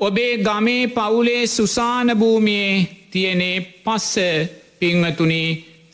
[0.01, 4.15] ඔබේ ගමේ පවුලේ සුසාන භූමියයේ තියනේ පස්ස.
[4.81, 5.43] පිංවතුනි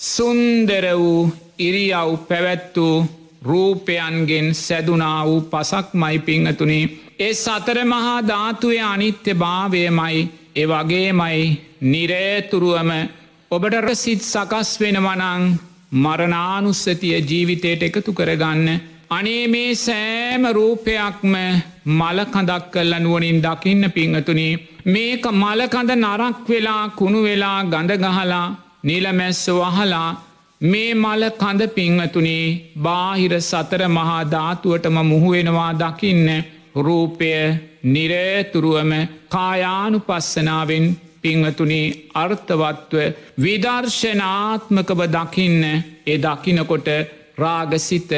[0.06, 2.86] සුන්දර වූ ඉරියව් පැවැත්තු
[3.42, 6.80] රූපයන්ගෙන් සැදුනා වූ පසක් මයි පිංහතුනි.
[7.18, 11.42] ඒ සතර මහා ධාතුවය අනිත්‍ය භාවයමයි ඒ වගේමයි
[11.82, 12.90] නිරේතුරුවම
[13.50, 15.44] ඔබට රසිත් සකස් වෙනවනං
[15.96, 18.68] මරණානුස්සතිය ජීවිතයට එකතු කරගන්න.
[19.10, 21.34] අනේ මේ සෑම රූපයක්ම
[21.92, 24.46] මලකඳක් කල්ල නුවනින් දකින්න පිංහතුනි
[24.86, 28.46] මේක මලකඳ නරක් වෙලා කුණු වෙලා ගඳගහලා
[28.84, 30.06] නිලමැස්ස වහලා
[30.60, 32.46] මේ මල කඳ පිංහතුනේ
[32.78, 36.26] බාහිර සතර මහා ධාතුවටම මුහුවෙනවා දකින්න
[36.78, 37.34] රූපය
[37.92, 38.92] නිරේතුරුවම
[39.28, 40.86] කායානු පස්සනාවෙන්
[41.24, 43.00] පිංහතුනේ අර්ථවත්ව
[43.38, 45.62] විදර්ශනාත්මකව දකින්න
[46.06, 46.88] ඒ දකිනකොට
[47.38, 48.12] රාගසිත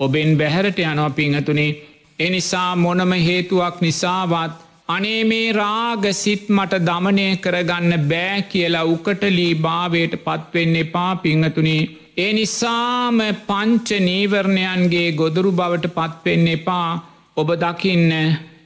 [0.00, 1.70] ඔබෙන් බැහැරට යනවා පිංහතුනේ
[2.18, 10.14] එනිසා මොනම හේතුවක් නිසාවත් අනේ මේ රාග සිත් මට දමනය කරගන්න බෑ කියලා උකටලී භාවයට
[10.24, 11.82] පත්වෙන්න එපා පිංහතුනේ
[12.16, 16.90] ඒ නිසාම පංච නීවරණයන්ගේ ගොදුරු බවට පත්වෙන්න එපා.
[17.36, 18.10] ඔබ දකින්න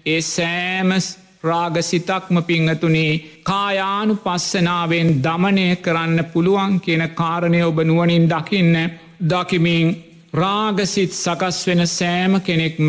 [0.06, 1.06] ඒ සෑමස්
[1.48, 8.74] රාගසිතක්ම පිංහතුනේ කායානු පස්සනාවෙන් දමනය කරන්න පුළුවන් කියන කාරණය ඔබ නුවනින් දකින්න
[9.22, 9.88] දකිමින්
[10.34, 12.88] රාගසිත් සකස් වෙන සෑම කෙනෙක්ම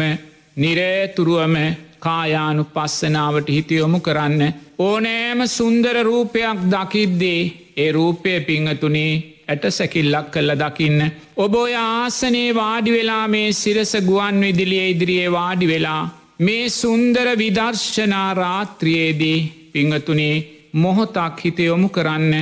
[0.58, 1.56] නිරේතුරුවම
[2.00, 4.42] කායානු පස්සනාවට හිතියොමු කරන්න.
[4.80, 7.42] ඕනෑම සුන්දර රූපයක් දකිද්දේ
[7.78, 9.14] ඒ රූපය පිංහතුනේ
[9.48, 11.00] ඇට සැකිල්ලක් කල්ල දකින්න.
[11.38, 16.04] ඔබ ඔය ආසනේ වාඩි වෙලා මේ සිරස ගුවන් විදිලිය ඉදිරියේ වාඩි වෙලා.
[16.40, 20.36] මේ සුන්දර විදර්ශනා රාත්‍රියයේදී පිංහතුනේ
[20.74, 22.34] මොහොතක් හිතයොමු කරන්න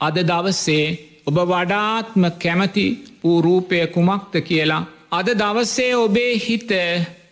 [0.00, 0.86] අද දවස්සේ
[1.26, 2.86] ඔබ වඩාත්ම කැමති
[3.24, 4.86] වූ රූපය කුමක්ත කියලා.
[5.10, 6.70] අද දවස්සේ ඔබේ හිත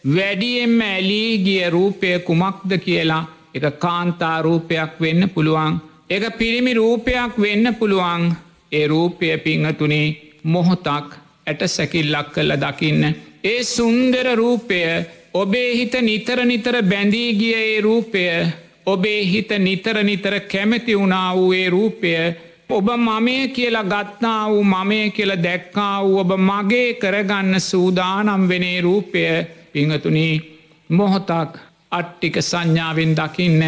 [0.07, 5.81] වැඩියෙන්ම ඇලී ගිය රූපය කුමක්ද කියලා එක කාන්තාරූපයක් වෙන්න පුළුවන්.
[6.11, 8.23] එක පිරිමි රූපයක් වෙන්න පුළුවන්
[8.73, 10.07] ඒ රූපය පිංහතුනේ
[10.45, 11.09] මොහොතක්
[11.47, 13.03] ඇට සැකිල්ලක් කල්ල දකින්න.
[13.45, 14.81] ඒ සුන්දර රූපය
[15.35, 18.23] ඔබේ හිත නිතර නිතර බැඳී ගිය ඒ රූපය
[18.87, 22.13] ඔබේ හිත නිතර නිතර කැමැති වුණා වූ ඒ රූපය
[22.71, 29.23] ඔබ මමය කියලා ගත්තා වූ මමය කියල දැක්කා වූ ඔබ මගේ කරගන්න සූදානම් වෙනේ රූපය.
[29.73, 30.35] පිංහතුනී
[30.91, 31.53] මොහොතක්
[31.91, 33.63] අට්ටික සංඥාවෙන් දකින්න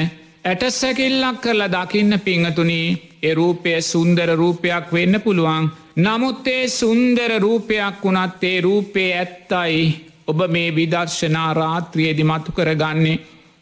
[0.44, 2.88] ඇටසැකිල්ලක් කරලා දකින්න පිංහතුනී.
[3.22, 5.70] එරූපය සුන්දර රූපයක් වෙන්න පුළුවන්.
[5.96, 10.06] නමුත් ඒ සුන්දර රූපයක් වුණත් ඒ රූපේ ඇත්තයි.
[10.26, 13.20] ඔබ මේ විදර්ශනා රාත්‍රියේදි මතු කරගන්නේ.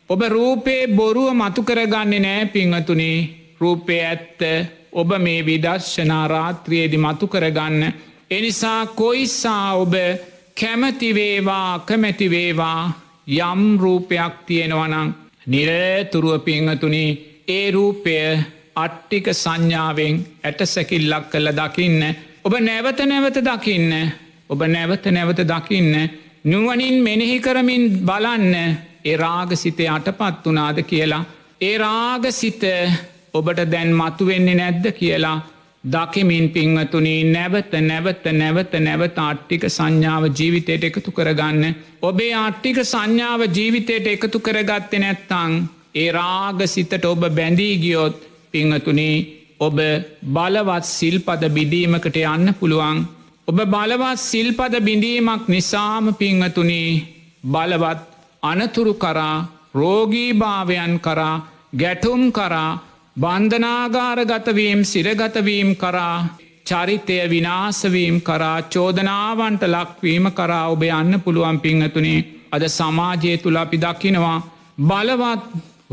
[0.09, 3.29] ඔබ රූපේ බොරුව මතු කරගන්නේ නෑ පිංහතුනේ.
[3.61, 4.41] රූපය ඇත්ත
[4.93, 7.93] ඔබ මේ විදර්ශනා රාත්‍රියේදි මතු කරගන්න.
[8.31, 9.95] එනිසා කොයිස්සා ඔබ
[10.55, 12.93] කැමතිවේවා අකමැතිවේවා
[13.29, 15.15] යම් රූපයක් තියෙනවනං
[15.47, 17.05] නිරතුරුව පිංහතුනි
[17.49, 18.17] ඒ රූපය
[18.77, 22.03] අට්ටික සංඥාවෙන් ඇට සැකිල්ලක් කල්ල දකින්න
[22.45, 23.93] ඔබ නැවත නැවත දකින්න
[24.49, 25.95] ඔබ නැවත නැවත දකින්න
[26.45, 28.55] නුවනින් මෙනෙහි කරමින් බලන්න
[29.05, 31.25] ඒ රාගසිතය අටපත් වනාද කියලා
[31.61, 32.63] ඒ රාගසිත
[33.35, 35.39] ඔබට දැන් මතුවෙන්නේ නැද්ද කියලා
[35.85, 41.75] දකිමින් පිංහතුනී නැවත නැවත නැවත නැවත අට්ටික සංඥාව ජීවිතයට එකතු කරගන්න.
[42.03, 45.53] ඔබේ අට්ටික සංඥාව ජීවිතයට එකතු කරගත්ත නැත්තං.
[45.95, 49.17] ඒ රාග සිතට ඔබ බැඳී ගියොත් පිංහතුනී
[49.61, 49.79] ඔබ
[50.29, 52.99] බලවත් සිල්පද බිදීමකට යන්න පුළුවන්.
[53.49, 56.91] ඔබ බලවත් සිල්පද බිඳීමක් නිසාම පිංහතුනී
[57.45, 58.01] බලවත්
[58.43, 62.79] අනතුරු කරා රෝගීභාවයන් කරා ගැටුම් කරා
[63.17, 66.17] බන්ධනාගාරගතවීම් සිරගතවීම් කරා
[66.65, 74.39] චරිතය විනාසවීම් කරා චෝදනාවන්ට ලක්වීම කරා ඔබ යන්න පුළුවන් පිංහතුනේ අද සමාජය තුළ අපි දකිනවා
[74.81, 75.43] බලවත්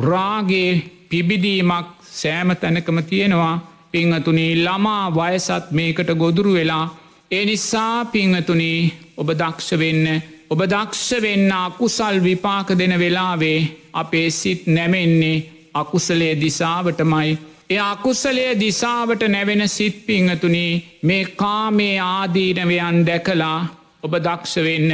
[0.01, 0.71] රාගේ
[1.09, 1.87] පිබිදීමක්
[2.19, 3.55] සෑම තැනකම තියෙනවා
[3.91, 6.85] පිංහතුනී ළමා වයසත් මේකට ගොදුරු වෙලා
[7.31, 8.79] ඒ නිසා පිංහතුනී
[9.17, 10.05] ඔබ දක්ෂ වෙන්න
[10.49, 13.59] ඔබ දක්ෂ වෙන්න අකුසල් විපාක දෙන වෙලාවේ
[13.93, 17.37] අපේ සිත් නැමෙන්නේ අකුසලේ දිසාවටමයි.
[17.69, 23.59] එය අකුසලය දිසාවට නැවෙන සිත් පිංහතුනී මේ කාමේ ආදීනවයන් දැකලා
[24.03, 24.91] ඔබ දක්ෂ වෙන්න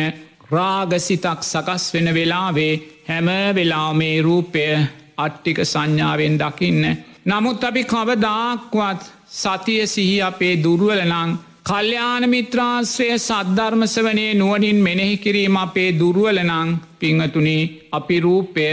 [0.51, 2.73] රාගසිතක් සකස් වෙන වෙලාවේ
[3.07, 4.65] හැම වෙලා මේ රූපය
[5.17, 6.83] අට්ටික සංඥාවෙන් දකින්න.
[7.25, 9.01] නමුත් අපි කවදාක්වත්
[9.33, 11.31] සතිය සිහි අපේ දුරුවලනං
[11.63, 18.65] කල්්‍යාන මිත්‍රාශ්‍රය සද්ධර්මස වනේ නුවනින් මෙනෙහි කිරීම අපේ දුරුවලනං පිංහතුනී අපි රූපය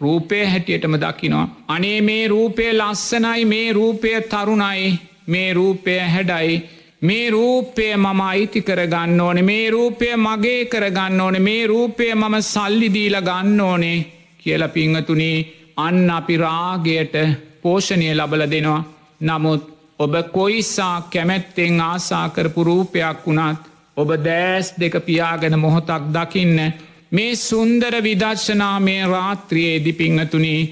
[0.00, 1.50] රූපය හැටියටම දකිනවා.
[1.68, 6.58] අනේ මේ රූපය ලස්සනයි මේ රූපය තරුණයි මේ රූපය හැඩයි.
[7.02, 13.16] මේ රූපය මම අයිති කරගන්න ඕනේ මේ රූපය මගේ කරගන්න ඕනේ මේ රූපය මම සල්ලිදීල
[13.20, 13.96] ගන්න ඕනේ
[14.38, 15.38] කියල පිංහතුනේ
[15.78, 17.16] අන්න අපි රාගයට
[17.62, 18.84] පෝෂණය ලබල දෙනවා.
[19.20, 19.62] නමුත්
[19.98, 23.60] ඔබ කොයිසා කැමැත්තෙන් ආසාකරපු රූපයක් වුණත්
[23.96, 26.58] ඔබ දෑස් දෙක පියාගෙන මොහොතක් දකින්න
[27.12, 30.62] මේ සුන්දර විදර්ශනාමය රාත්‍රියයේ දිපිංහතුනී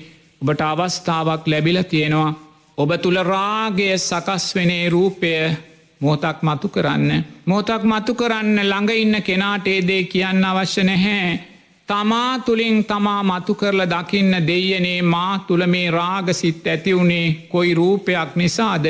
[0.42, 2.30] ඔබට අවස්ථාවක් ලැබිල තියෙනවා
[2.78, 5.32] ඔබ තුළ රාගය සකස් වෙනේ රූපය
[6.00, 7.24] මෝතක් මතු කරන්න.
[7.46, 11.49] මෝතක් මතු කරන්න ළඟ ඉන්න කෙනාට ඒදේ කියන්න අවශ්‍ය නැහැ.
[11.90, 18.86] තමා තුළින් තමා මතු කරල දකින්න දෙයනේ මා තුළ මේ රාගසිත් ඇතිවුණේ කොයි රූපයක් නිසාද.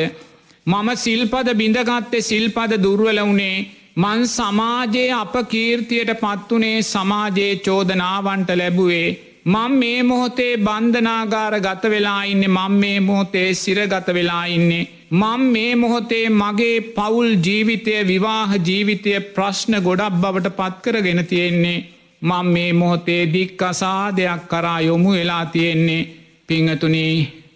[0.67, 9.09] මම සිල්පද බිඳගත්තේ සිල්පද දුර්වල වුණේ මන් සමාජයේ අප කීර්තියට පත්වනේ සමාජයේ චෝදනාවන්ට ලැබුවේ
[9.45, 14.89] මං මේ මොහොතේ බන්ධනාගාර ගත වෙලා ඉන්න මං මේ මොහොතේ සිරගත වෙලා ඉන්නේ.
[15.13, 22.00] මං මේ මොහොතේ මගේ පවුල් ජීවිතය විවාහ ජීවිතය ප්‍රශ්න ගොඩක් බවට පත්කරගෙන තියෙන්නේ.
[22.23, 26.09] මං මේ මොහොතේ දික් අසාධයක් කරා යොමු වෙලා තියෙන්නේ
[26.49, 27.15] පිංහතුනී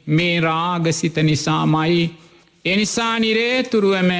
[0.09, 2.11] මේ රාගසිත නිසාමයි.
[2.65, 4.11] එනිසා නිරේතුරුවම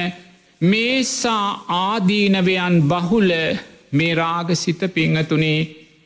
[0.61, 3.31] මේසා ආදීනවයන් බහුල
[3.91, 5.59] මේ රාගසිත පිංහතුනේ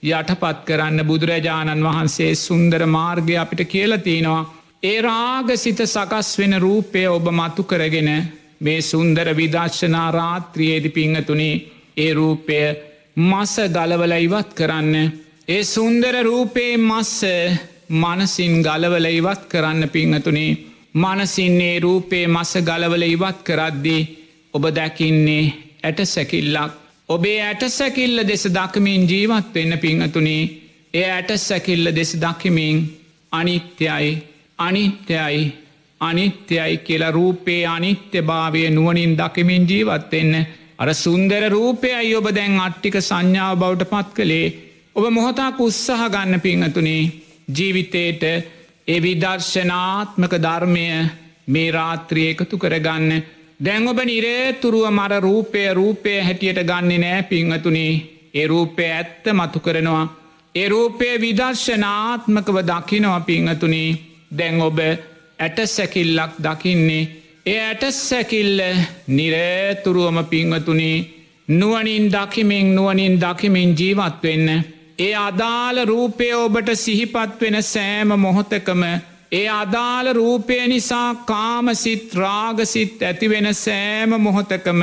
[0.09, 4.49] යටපත් කරන්න බුදුරජාණන් වහන්සේ සුන්දර මාර්ගය අපිට කියලතිනවා.
[4.83, 8.09] ඒ රාගසිත සකස් වෙන රූපය ඔබ මතු කරගෙන
[8.59, 11.51] මේ සුන්දර විදර්ශනා රාත්‍රියේදි පිංහතුනි
[11.97, 12.59] ඒ රූපය
[13.19, 14.95] මස ගලවල ඉවත් කරන්න.
[15.47, 17.21] ඒ සුන්දර රූපයේ මස්ස
[17.91, 20.57] මනසින් ගලවල ඉවත් කරන්න පිංහතුනේ
[20.95, 24.01] මනසින්නේ රූපයේ මස ගලවල ඉවත් කරද්දී
[24.53, 25.53] ඔබ දැකින්නේ
[25.83, 26.71] ඇට සැකිල්ලක්.
[27.09, 30.43] ඔබේ ඇට සැකිල්ල දෙස දකමින් ජීවත් වෙන්න පිංහතුනේ
[30.93, 32.77] ඒ ඇට සැකිල්ල දෙස දකිමින්
[33.31, 34.11] අනිත්‍යයි
[34.59, 35.41] අනිත්‍යයි
[36.01, 40.33] අනිත්‍යයි කියලා රූපේ අනිත්‍ය භාවය නුවනින් දකිමින් ජීවත්වෙන්න
[40.79, 44.53] අර සුන්දර රූපයයි ඔබ දැන් අට්ටික සංඥාව බවට පත් කළේ.
[44.95, 47.11] ඔබ මොහොතාක් උත්සාහ ගන්න පිංහතුනේ?
[47.47, 48.23] ජීවිතේට
[48.87, 50.85] ඒ විදර්ශනාත්මක ධර්මය
[51.47, 53.11] මේ රාත්‍රිය එකතු කරගන්න.
[53.59, 57.93] දැන් ඔබ නිරේතුරුව මර රූපය රූපය හැටියට ගන්නේ නෑ පිංහතුනේ.
[58.33, 60.05] ඒ රූපය ඇත්ත මතු කරනවා.
[60.55, 63.97] ඒ රූපය විදර්ශනාත්මකව දකිනවා පිංහතුනේ.
[64.31, 67.18] දැන් ඔබ ඇට සැකිල්ලක් දකින්නේ.
[67.49, 68.59] ඒ ඇට සැකිල්ල
[69.09, 70.97] නිරේතුරුවම පිංහතුනේ
[71.49, 74.49] නුවනින් දකිමින් නුවනින් දකිමින් ජීවත් වෙන්න.
[74.99, 78.83] ඒ අදාළ රූපය ඔබට සිහිපත් වෙන සෑම මොහොතකම
[79.31, 84.81] ඒ අදාළ රූපය නිසා කාමසිත් රාගසිත් ඇතිවෙන සෑම මොහොතකම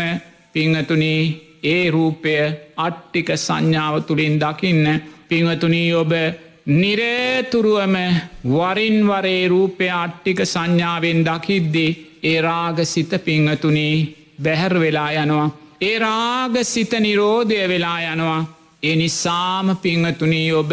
[0.53, 1.23] පිංහතුනී
[1.65, 2.35] ඒ රූපය
[2.79, 4.85] අට්ටික සංඥාව තුළින් දකින්න
[5.29, 6.13] පිංහතුනී ඔබ
[6.73, 7.97] නිරේතුරුවම
[8.49, 11.87] වරින්වරේ රූපය අට්ටික සංඥාවෙන් දකිද්දි
[12.27, 13.97] ඒ රාගසිත පිංහතුනී
[14.43, 15.49] බැහැර වෙලා යනවා.
[15.81, 18.41] ඒ රාගසිත නිරෝධය වෙලා යනවා.
[18.83, 20.73] ඒ නිසාම පිංහතුනී ඔබ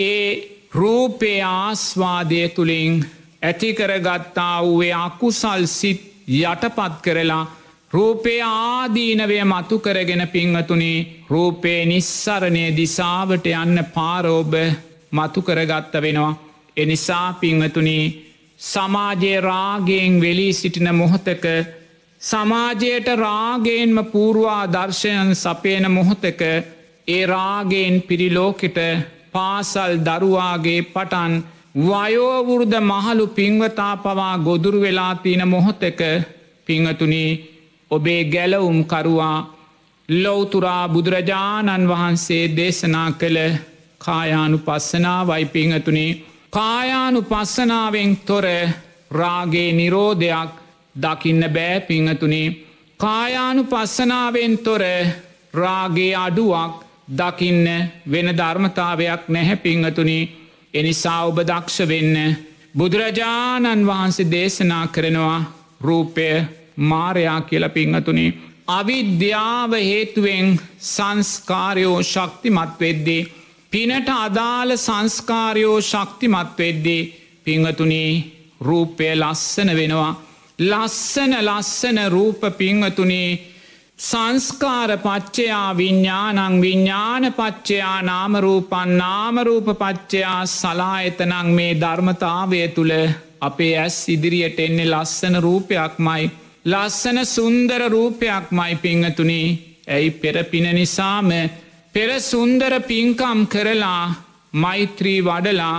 [0.00, 0.26] ඒ
[0.74, 2.94] රූපේ ආස්වාදය තුළින්
[3.42, 7.44] ඇතිකරගත්තා වූේ අකුසල් සිත් යටපත් කරලා
[7.92, 14.56] රූපේ ආදීනවය මතු කරගෙන පිංහතුනේ රූපේ නිස්සරණය දිසාවට යන්න පාරෝභ
[15.12, 16.34] මතු කරගත්ත වෙනවා.
[16.76, 18.31] එනිසා පිංහතුනී
[18.62, 21.46] සමාජයේ රාගයෙන් වෙලී සිටින මොහොතක
[22.20, 26.42] සමාජයට රාගයෙන්ම පූර්වා දර්ශයන් සපයන මොහොතක
[27.08, 28.78] ඒ රාගයෙන් පිරිලෝකෙට
[29.32, 31.32] පාසල් දරුවාගේ පටන්
[31.82, 36.00] වයෝවුරුද මහළු පින්වතා පවා ගොදුරු වෙලා තියෙන මොහොතක
[36.66, 37.30] පිංහතුනී
[37.90, 39.38] ඔබේ ගැලවුම් කරුවා
[40.08, 43.38] ලොවතුරා බුදුරජාණන් වහන්සේ දේශනා කළ
[43.98, 46.10] කායානු පස්සනාවයි පිංහතුනේ
[46.52, 48.46] කායානු පස්සනාවෙන් තොර
[49.12, 50.50] රාගේ නිරෝධයක්
[50.96, 52.54] දකින්න බෑ පිංහතුනේ
[53.00, 54.82] කායානු පස්සනාවෙන් තොර
[55.54, 56.74] රාගේ අඩුවක්
[57.12, 57.66] දකින්න
[58.06, 60.18] වෙන ධර්මතාවයක් නැහැ පිංහතුනි
[60.74, 62.16] එනිසා ඔබ දක්ෂ වෙන්න
[62.74, 65.40] බුදුරජාණන් වහන්සේ දේශනා කරනවා
[65.80, 66.28] රූපය
[66.82, 68.26] මාරයා කියල පිංහතුනි
[68.68, 73.22] අවිද්‍යාව හේතුවෙන් සංස්කාරයෝ ශක්තිමත් වෙද්දී.
[73.72, 77.02] පිනට අදාළ සංස්කාරයෝ ශක්තිමත් වෙද්දී
[77.44, 78.12] පිංහතුනී
[78.60, 80.12] රූපය ලස්සන වෙනවා.
[80.62, 83.30] ලස්සන ලස්සන රූප පිංහතුනී
[84.00, 92.94] සංස්කාර පච්චයා විඤ්ඥානං විඤ්ඥාන පච්චයා නාමරූපන් නාමරූප පච්චයා සලාඇතනං මේ ධර්මතාවය තුළ
[93.40, 96.30] අපේ ඇස් ඉදිරියට එන්නේ ලස්සන රූපයක්මයි.
[96.64, 99.42] ලස්සන සුන්දර රූපයක්මයි පිංහතුනි
[99.88, 101.30] ඇයි පෙරපින නිසාම
[101.94, 104.04] පෙර සුන්දර පින්කම් කරලා
[104.54, 105.76] මෛත්‍රී වඩලා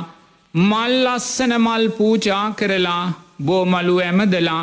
[0.53, 3.03] මල් ලස්සන මල් පූජා කරලා
[3.41, 4.61] බෝමලු ඇමදලා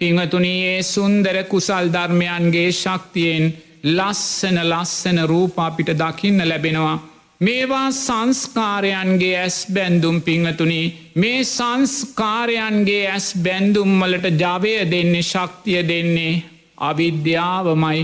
[0.00, 3.46] පිංහතුනී ඒ සුන්දර කුසල් ධර්මයන්ගේ ශක්තියෙන්
[3.88, 6.98] ලස්සන ලස්සන රූපාපිට දකින්න ලැබෙනවා.
[7.40, 10.82] මේවා සංස්කාරයන්ගේ ඇස් බැන්දුම් පිංහතුනි
[11.16, 16.32] මේ සංස්කාරයන්ගේ ඇස් බැන්දුම්වලට ජවය දෙන්නේ ශක්තිය දෙන්නේ
[16.82, 18.00] අවිද්‍යාවමයි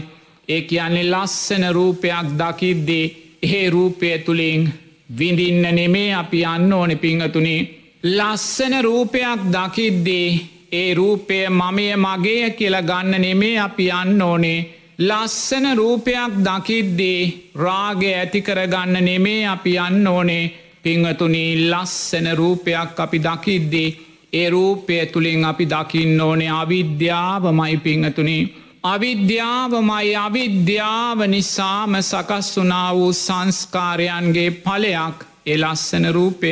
[0.48, 3.12] ඒ කියන්නේ ලස්සන රූපයක් දකිද්දී
[3.44, 4.62] ඒ රූපය තුළින්
[5.10, 7.56] විඳින්න නෙමේ අපි අන්න ඕනෙ පිංහතුනි.
[8.02, 10.28] ලස්සන රූපයක් දකිද්දී
[10.72, 14.58] ඒ රූපය මමය මගේය කියලා ගන්න නෙමේ අපි යන්න ඕනේ.
[14.98, 17.20] ලස්සන රූපයක් දකිද්දී
[17.56, 20.52] රාගය ඇතිකරගන්න නෙමේ අපි යන්න ඕනේ.
[20.82, 23.96] පිංහතුනී ලස්සන රූපයක් අපි දකිද්දී
[24.32, 28.63] ඒ රූපය තුළින් අපි දකින්න ඕනේ අවිද්‍යාවමයි පිංහතුනී.
[28.84, 36.50] අවිද්‍යාවමයි අවිද්‍යාව නිසාම සකස් වනා වූ සංස්කාරයන්ගේ පලයක් එලස්සන රූපය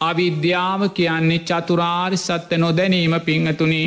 [0.00, 3.82] අවිද්‍යාව කියන්නේ චතුරාර් සත්‍ය නොදැනීම පිංහතුනි.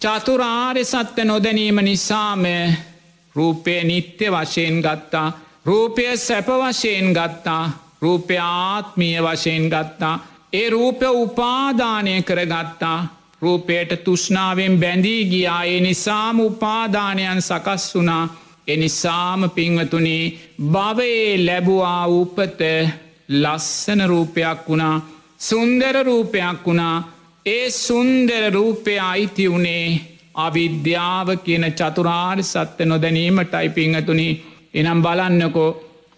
[0.00, 2.44] චතුරාර්ය සත්‍ය නොදැනීම නිසාම
[3.36, 5.32] රූපය නිත්‍ය වශයෙන් ගත්තා.
[5.66, 7.70] රූපය සැප වශයෙන් ගත්තා.
[8.02, 10.18] රූපය ආත්මීය වශයෙන් ගත්තා.
[10.52, 12.98] ඒ රූපය උපාදානය කරගත්තා.
[13.44, 15.62] රූපයට තුෂ්නාවෙන් බැඳී ගියා.
[15.64, 18.24] ඒ නිසාම උපාදානයන් සකස් වුනා
[18.68, 20.16] එනිසාම පිංවතුනි
[20.68, 22.60] භවයේ ලැබුවා උපත
[23.32, 24.96] ලස්සන රූපයක් වුණා.
[25.40, 26.96] සුන්දර රූපයක් වුණා.
[27.46, 30.00] ඒ සුන්දර රූපය අයිති වුණේ
[30.36, 34.28] අවිද්‍යාව කියන චතුරාර් සත්‍ය නොදැනීමටයි පිංහතුනි
[34.74, 35.70] එනම් බලන්නකෝ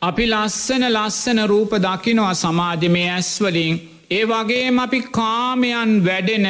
[0.03, 3.75] අපි ලස්සන ලස්සන රූප දකිනවා සමාජමය ඇස්වලින්
[4.11, 6.47] ඒ වගේම අපි කාමයන් වැඩෙන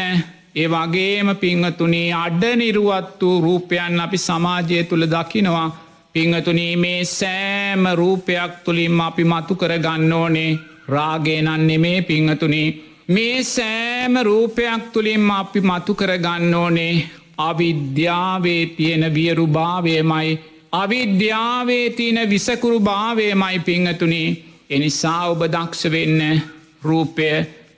[0.57, 5.69] ඒ වගේම පිංහතුනේ අඩ නිරුවත් වූ රූපයන් අපි සමාජය තුළ දකිනවා.
[6.15, 10.59] පිංහතුනී මේ සෑම රූපයක් තුළින් අපි මතු කර ගන්න ඕනේ.
[10.89, 12.69] රාගේනන් නෙමේ පිංහතුනී.
[13.09, 16.95] මේ සෑම රූපයක් තුළින් අපි මතු කර ගන්න ඕනේ.
[17.39, 20.39] අවිද්‍යාවේ තියෙන වියරු භාවයමයි.
[20.73, 24.29] අවිද්‍යාවේ තියෙන විසකුරු භාවයමයි පිංහතුනී.
[24.71, 26.43] එනිසා ඔබ දක්ෂ වෙන්න
[26.83, 27.29] රූපය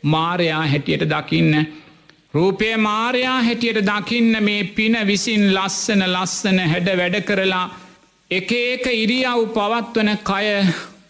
[0.04, 1.54] මාරයා හැටියට දකින්න.
[2.38, 7.64] රූපය මාරයා හැටියට දකින්න මේ පින විසින් ලස්සන ලස්සන හැඩ වැඩ කරලා
[8.30, 10.48] එක ඒක ඉරියව් පවත්වන කය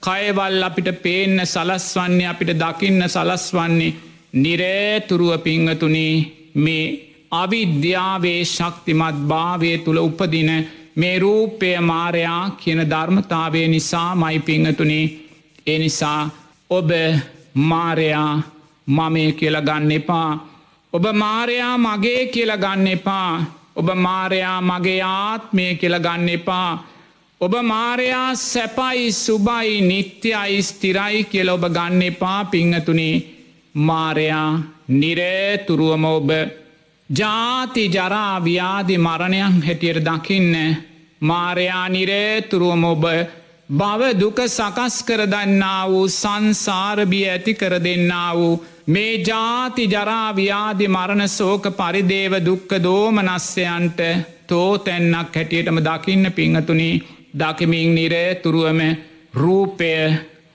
[0.03, 3.95] කයවල් අපිට පේන්න සලස්වන්නේ අපිට දකින්න සලස්වන්නේ
[4.35, 6.15] නිරේතුරුව පිංහතුනී
[6.57, 6.85] මේ
[7.33, 10.51] අවිද්‍යාවේ ශක්තිමත් භාවය තුළ උපදින
[10.97, 15.07] මේ රූපය මාරයා කියන ධර්මතාවය නිසා මයි පිංහතුනී
[15.67, 16.31] එනිසා
[16.71, 16.91] ඔබ
[17.55, 18.33] මාරයා
[18.89, 20.31] මමය කියලා ගන්න එපා.
[20.99, 23.33] ඔබ මාරයා මගේ කියල ගන්න එපා.
[23.77, 26.71] ඔබ මාරයා මගේ ආත්මය කියල ගන්න එපා.
[27.41, 33.25] ඔබ මාරයා සැපයි සුබයි නිත්‍යයි ස්තිරයි කියල ඔබ ගන්න එපා පිංහතුනේ.
[33.75, 34.51] මාරයා
[34.91, 36.31] නිරේතුරුවම ඔබ.
[37.11, 40.57] ජාති ජරා ව්‍යාධි මරණයන් හැටියට දකින්න.
[41.21, 43.05] මාරයා නිරේතුරුවම ඔබ.
[43.71, 51.29] බව දුක සකස් කර දන්නා වූ සංසාරබිය ඇති කර දෙන්නා වූ මේ ජාති ජරාව්‍යාධි මරණ
[51.29, 54.01] සෝක පරිදේව දුක්ක දෝමනස්්‍යයන්ට
[54.47, 56.91] තෝතැන්නක් හැටියටම දකින්න පිංහතුනි.
[57.35, 58.81] දකිමින් නිරේ තුරුවම
[59.35, 59.91] රූපය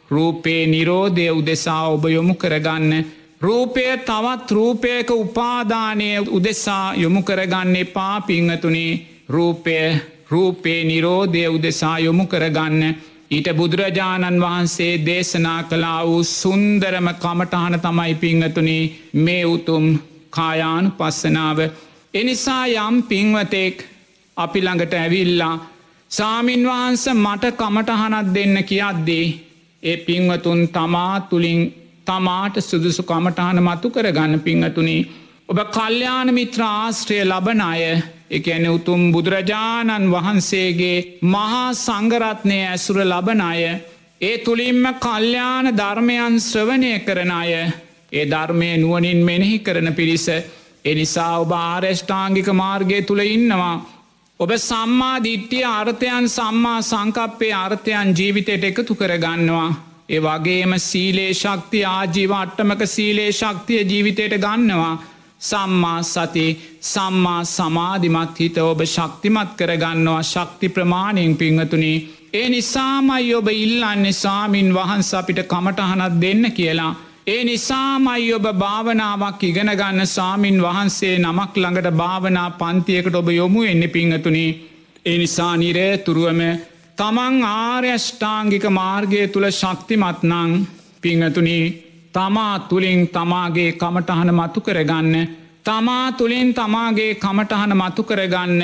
[0.09, 3.05] රූපේ නිරෝධය උදෙසා ඔබ යොමු කරගන්න.
[3.41, 8.85] රූපය තවත් රූපයක උපාදානය උදෙසා යොමු කරගන්න එපා පිංහතුනි.
[9.29, 9.77] රූපය
[10.29, 12.81] රූපේ නිරෝධය උදෙසා යොමු කරගන්න.
[13.33, 18.77] ඊට බුදුරජාණන් වහන්සේ දේශනා කලා වූ සුන්දරම කමටහන තමයි පිංහතුනි
[19.19, 19.85] මේ උතුම්
[20.31, 21.59] කායානු පස්සනාව.
[22.13, 23.77] එනිසා යම් පින්වතෙක්
[24.37, 25.55] අපි ළඟට ඇවිල්ලා
[26.11, 29.25] සාමීන් වහන්ස මට කමටහනත් දෙන්න කියද්දී
[29.83, 31.61] ඒ පින්වතුන් තමා තුළින්
[32.05, 34.97] තමාට සුදුසු කමටහන මතු කරගන්න පිංහතුනි
[35.49, 37.83] ඔබ කල්්‍යාන මිත්‍රාශ්‍රය ලබන අය
[38.33, 43.63] එකැන උතුම් බුදුරජාණන් වහන්සේගේ මහා සංගරත්නය ඇසුර ලබන අය
[44.21, 47.53] ඒ තුළින්ම කල්්‍යාන ධර්මයන් ශ්‍රවණය කරන අය
[48.11, 50.27] ඒ ධර්මය නුවනින් මෙනෙහි කරන පිරිස.
[50.85, 53.75] එනිසා ඔබ ආරෙෂ්ඨාංගික මාර්ගය තුළ ඉන්නවා.
[54.39, 59.69] ඔබ සම්මා දිට්ටිය අර්ථයන් සම්මා සංකප්පේ අර්ථයන් ජීවිතයට එකතු කරගන්නවා.
[60.09, 64.93] ඒ වගේම සීලේ ශක්ති ආජීව අට්ටමක සීලේ ශක්තිය ජීවිතයට ගන්නවා.
[65.43, 66.47] සම්මා සති
[66.83, 71.93] සම්මා සමාධිමත් හිත ඔබ ශක්තිමත් කරගන්නවා ශක්ති ප්‍රමාණයෙන් පිංහතුනි.
[72.33, 76.91] ඒ නිසාමයි ඔබ ඉල්ලන්නේ සාමීන් වහන්ස අපිට කමටහනත් දෙන්න කියලා.
[77.27, 84.45] ඒ නිසාමයි ඔබ භාවනාවක් ඉගෙනගන්න සාමීන් වහන්සේ නමක් ළඟට භාවනා පන්තියකට ඔබ යොමු එන්න පිංහතුනි.
[85.05, 86.41] ඒ නිසා නිරේ තුරුවම
[86.97, 90.51] තමන් ආර්යෂ්ඨාංගික මාර්ගය තුළ ශක්තිමත්නං
[91.01, 91.65] පිංහතුනී
[92.13, 95.15] තමා තුළින් තමාගේ කමටහන මතු කරගන්න
[95.63, 98.61] තමා තුළින් තමාගේ කමටහන මතු කරගන්න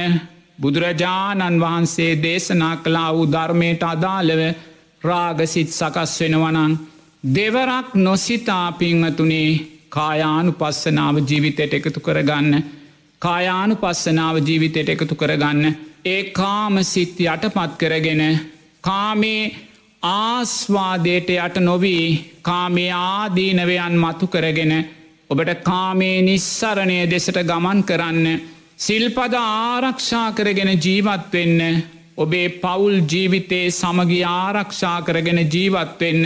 [0.61, 4.41] බුදුරජාණන් වහන්සේ දේශනා කලා වූ ධර්මයට අදාළව
[5.01, 6.73] රාගසිත් සකස් වෙනවනං
[7.27, 9.49] දෙවරක් නොසිතා පිංහතුනේ
[9.89, 12.53] කායානු පස්සනාව ජීවිතයට එකතු කරගන්න
[13.21, 15.65] කායානු පස්සනාව ජීවිතයට එකතු කරගන්න
[16.05, 18.21] ඒ කාම සිත් යටපත් කරගෙන
[18.83, 19.43] කාමේ
[20.03, 24.73] ආස්වාදයට යට නොවී කාමේ ආදීනවයන් මතු කරගෙන
[25.29, 28.27] ඔබට කාමේ නිස්සරණය දෙසට ගමන් කරන්න.
[28.77, 31.83] සිල්පද ආරක්ෂා කරගෙන ජීවත්වෙන්න
[32.17, 36.25] ඔබේ පවුල් ජීවිතයේ සමගි ආරක්ෂා කරගෙන ජීවත්වෙන්න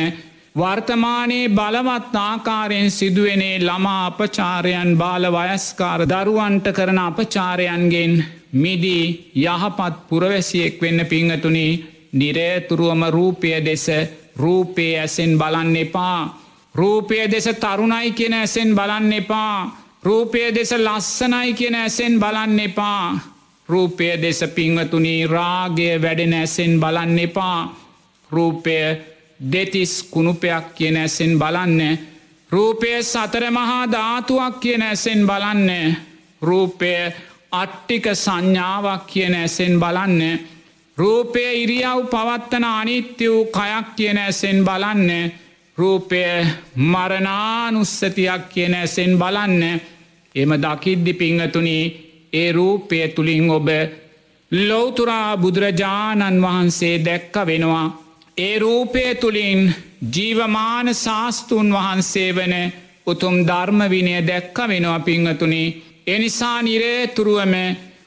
[0.55, 8.13] වර්තමානයේ බලවත් ආකාරයෙන් සිදුවනේ ළමා අපචාරයන් බාල වයස්කාර දරුවන්ට කරන අපචාරයන්ගෙන්
[8.53, 9.05] මිදී
[9.35, 11.67] යහපත් පුරවැසියෙක් වෙන්න පිංහතුනි
[12.13, 13.87] නිරේතුරුවම රූපය දෙස
[14.35, 16.19] රූපයේ ඇසෙන් බලන්න එපා.
[16.75, 19.77] රූපය දෙස තරුණයි කියෙන ඇසෙන් බලන්න එපා.
[20.03, 23.19] රූපය දෙස ලස්සනයි කියෙන ඇසෙන් බලන්න එපා.
[23.69, 27.75] රූපය දෙස පිංවතුනී රාගය වැඩෙන ඇසෙන් බලන්න එපා.
[28.29, 28.77] රූපය
[29.51, 31.97] දෙතිස් කුණුපයක් කියන ඇසෙන් බලන්න.
[32.51, 35.95] රූපය සතර මහා ධාතුවක් කියන ඇසෙන් බලන්න.
[36.41, 36.93] රූපය
[37.51, 40.21] අට්ටික සංඥාවක් කියන ඇසෙන් බලන්න.
[40.97, 45.31] රූපය ඉරියව් පවත්තන අනිත්‍ය වූ කයක් කියන ඇසෙන් බලන්න.
[45.77, 46.21] රූපය
[46.75, 49.63] මරණානුස්සතියක් කියන ඇසෙන් බලන්න.
[50.35, 51.85] එම දකිද්දි පිංහතුනී
[52.33, 53.67] ඒ රූපය තුළින් ඔබ
[54.51, 57.87] ලෝතුරා බුදුරජාණන් වහන්සේ දැක්ක වෙනවා.
[58.37, 59.61] ඒ රූපය තුළින්
[60.15, 62.55] ජීවමාන ශාස්තුන් වහන්සේ වන
[63.07, 65.63] උතුම් ධර්මවිනය දැක්ක වෙනවා පිංහතුනි.
[66.07, 67.53] එනිසා නිරේතුරුවම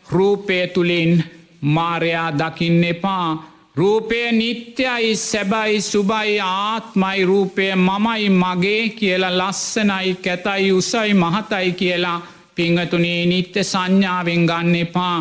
[0.08, 3.28] රූපය තුළින් මාරයා දකින්න එපා.
[3.76, 12.22] රූපය නිත්‍යයි සැබයි සුබයි ආත්මයි රූපය මමයි මගේ කියලා ලස්සනයි කැතයි උසයි මහතයි කියලා
[12.54, 15.18] පිංහතුනේ නිත්‍ය සංඥාවෙන් ගන්න එපා.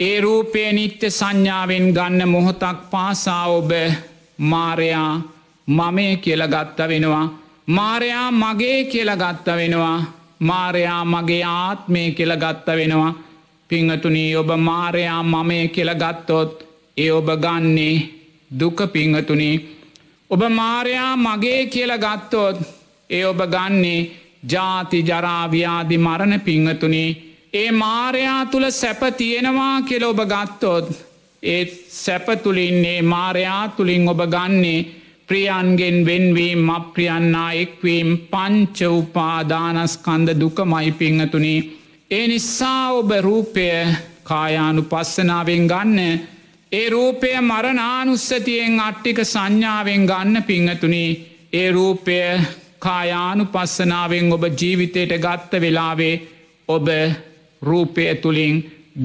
[0.00, 3.70] ඒ රූපය නිත්‍ය සංඥාවෙන් ගන්න මොහොතක් පාසා ඔබ
[4.38, 5.22] මාරයා
[5.68, 7.26] මමය කියල ගත්ත වෙනවා.
[7.66, 9.98] මාරයා මගේ කියල ගත්ත වෙනවා.
[10.40, 13.14] මාරයා මගේ ආත්මය කියල ගත්ත වෙනවා.
[13.70, 16.52] පිංහතුනී ඔබ මාරයා මමය කියල ගත්තොත්
[16.96, 17.96] ඒ ඔබ ගන්නේ
[18.50, 19.56] දුක පිංහතුනී.
[20.30, 22.56] ඔබ මාරයා මගේ කියල ගත්තොත්
[23.10, 24.10] ඒ ඔබ ගන්නේ
[24.44, 27.04] ජාති ජරාව්‍යාදි මරණ පිංහතුනි
[27.52, 30.86] ඒ මාරයා තුළ සැප තියෙනවා කෙල ඔබ ගත්තොත්
[31.42, 31.62] ඒ
[31.94, 34.86] සැපතුලින්නේ මාරයා තුළින් ඔබ ගන්නේ
[35.28, 41.54] ප්‍රියන්ගෙන් වෙන්වීම් අප්‍රියන්නා එක්වීම් පංච උපාදානස්කන්ද දුකමයි පිංහතුනි
[42.10, 43.64] ඒ නිසා ඔබ රූපය
[44.24, 45.98] කායානු පස්සනාවෙන් ගන්න
[46.72, 51.04] ඒ රූපය මරණානුස්සතියෙන් අට්ටික සංඥාවෙන් ගන්න පිංහතුනි
[51.52, 52.16] ඒ රූපය
[52.78, 56.14] කායානු පස්සනාවෙන් ඔබ ජීවිතයට ගත්ත වෙලාවේ
[56.68, 56.88] ඔබ
[57.62, 58.56] රූපය තුළින්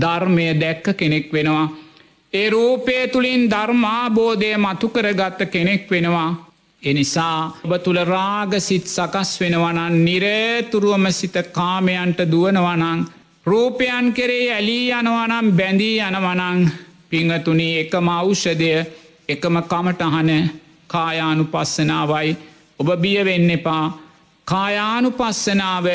[0.01, 1.67] ධර්මය දැක්ක කෙනෙක් වෙනවා.
[2.33, 6.44] ඒ රූපය තුළින් ධර්මාබෝධය මතුකර ගත්ත කෙනෙක් වෙනවා.
[6.85, 12.99] එනිසා ඔබ තුළ රාගසිත් සකස් වෙනවනන් නිරේතුරුවම සිත කාමයන්ට දුවනවනං
[13.45, 16.59] රූපයන් කෙරේ ඇලී යනවනම් බැඳී යනවනං
[17.09, 18.69] පිංහතුනී එකම අවෂ්‍යදය
[19.29, 20.29] එකම කමටහන
[20.87, 22.37] කායානු පස්සනාවයි
[22.79, 23.85] ඔබ බියවෙන්න එපා.
[24.47, 25.87] කායානු පස්සනාව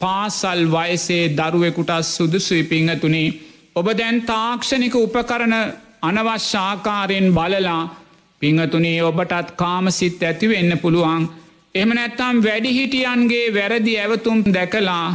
[0.00, 3.24] පාසල් වයසේ දරුවෙකුටත් සුදුසුයි පිංහතුනි.
[3.74, 5.54] ඔබ දැන් තාක්ෂණික උපකරන
[6.02, 7.82] අනවශ්‍යාකාරයෙන් බලලා
[8.42, 11.28] පිංහතුනේ ඔබටත් කාමසිත් ඇතිවෙන්න පුළුවන්
[11.74, 15.06] එම නැත්තම් වැඩිහිටියන්ගේ වැරදි ඇවතුම් දැකලා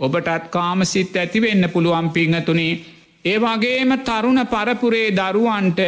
[0.00, 2.80] ඔබටත් කාමසිත් ඇතිවෙන්න පුළුවන් පිංහතුනේ
[3.24, 5.80] ඒවගේම තරුණ පරපුරේ දරුවන්ට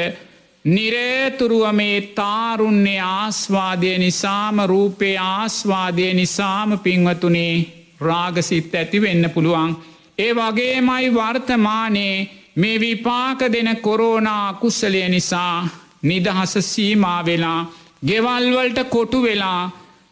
[0.64, 7.54] නිරේතුරුව මේ තාරුන්නේ ආස්වාදය නිසාම රූපේ ආස්වාදය නිසාම පින්වතුනේ
[8.00, 9.76] රාගසිත් ඇති වෙන්න පුළුවන්.
[10.18, 15.68] ඒ වගේමයි වර්තමානයේ මේ විපාක දෙන කොරෝනා කුස්සලය නිසා
[16.02, 17.60] නිදහස සීමා වෙලා
[18.06, 19.70] ගෙවල්වලට කොටු වෙලා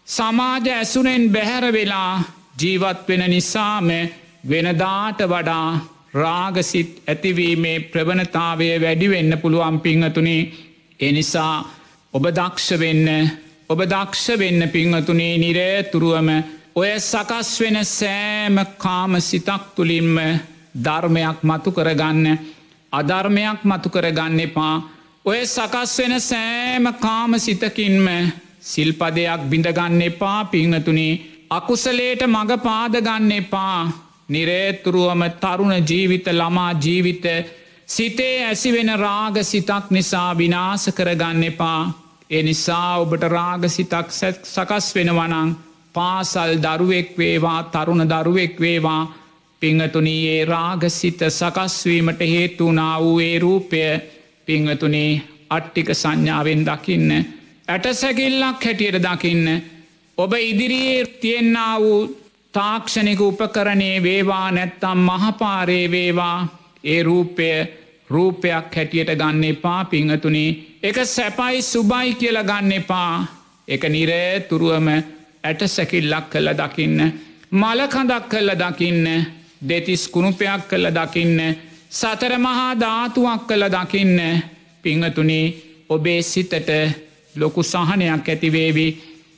[0.08, 2.12] සමාජ ඇසුනෙන් බැහැර වෙලා
[2.60, 3.88] ජීවත් වෙන නිසාම
[4.44, 5.68] වෙනදාට වඩා
[6.14, 10.50] රාගසිත් ඇතිවීමේ ප්‍රවණතාවය වැඩිවෙන්න පුළුවන් පිංහතුනේ
[11.00, 11.54] එනිසා
[12.14, 13.08] ඔබ දක්ෂ වෙන්න
[13.68, 16.30] ඔබ දක්ෂ වෙන්න පිංහතුනේ නිරේතුරුවම
[16.74, 20.16] ඔය සකස් වෙන සෑම කාම සිතක් තුළින්ම
[20.76, 22.26] ධර්මයක් මතු කරගන්න
[22.92, 24.74] අධර්මයක් මතු කරගන්න එපා.
[25.24, 28.06] ඔය සකස් වෙන සෑම කාම සිතකින්ම
[28.62, 31.20] සිල්පදයක් බිඳගන්න එපා පිංහතුනේ.
[31.50, 33.80] අකුසලේට මඟ පාදගන්න එපා.
[34.28, 37.24] නිරේතුරුවම තරුණ ජීවිත ළමා ජීවිත
[37.86, 41.80] සිතේ ඇසිවෙන රාග සිතක් නිසා විනාස කරගන්න එපා.
[42.30, 44.08] ඒ නිසා ඔබට රාග සිතක්
[44.44, 45.50] සකස් වෙනවනං
[45.94, 49.02] පාසල් දරුවෙක් වේවා තරුණ දරුවෙක් වේවා.
[49.62, 53.82] පිංහතුනී ඒ රාගසිත සකස්වීමට හේතුනා වූ ඒ රූපය
[54.46, 55.20] පිංහතුනේ
[55.50, 57.10] අට්ටික සංඥාවෙන් දකින්න.
[57.68, 59.46] ඇට සැකිල්ලක් හැටියට දකින්න.
[60.18, 62.20] ඔබ ඉදිරියේ තියෙන්න්නා වූ
[62.54, 66.48] තාක්ෂණික උපකරණේ වේවා නැත්තම් මහපාරේ වේවා
[66.84, 67.50] ඒ රූපය
[68.10, 73.12] රූපයක් හැටියට ගන්න එපා පිංහතුනේ එක සැපයි සුබයි කියල ගන්න එපා
[73.68, 74.88] එක නිරේ තුරුවම
[75.44, 76.98] ඇට සැකිල්ලක් කළ දකින්න
[77.52, 79.06] මලකඳක් කල්ල දකින්න
[79.62, 81.38] දෙතිස් කුණුපයක් කල්ල දකින්න
[81.90, 84.18] සතර මහා ධාතුවක් කළ දකින්න
[84.84, 85.40] පිංහතුනි
[85.88, 86.70] ඔබේ සිතට
[87.34, 88.86] ලොකු සහනයක් ඇතිවේවි.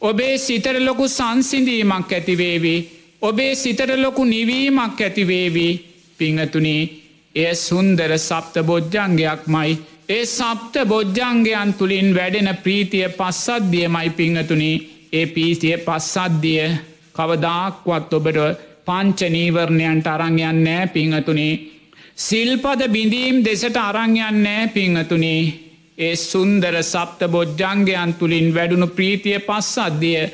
[0.01, 2.75] ඔබේ සිතර ලොකු සංසිඳීමක් ඇතිවේවි.
[3.23, 5.67] ඔබේ සිතට ලොකු නිවීමක් ඇතිවේවි
[6.19, 6.77] පිංහතුනි
[7.35, 9.79] එය සුන්දර සප්ත බොජ්ජංගයක් මයි.
[10.09, 14.73] ඒ සප්ත බොජ්ජංගයන් තුළින් වැඩෙන ප්‍රීතිය පස්සද්ධියමයි පිංහතුනි
[15.13, 16.69] ඒ පීතිය පස්සද්ධිය
[17.15, 18.39] කවදාක්වත් ඔබට
[18.87, 21.72] පංචනීවරණයන්ට අරංයන් නෑ පිංහතුනේ
[22.19, 25.43] සිල්පද බිඳීම් දෙසට අරංයන්නෑ පිංහතුනේ
[25.99, 30.31] ඒ සුන්දර සප්ත බොජ්ජංගයන් තුළින් වැඩුණු ප්‍රීතිය පස්සද්ධිය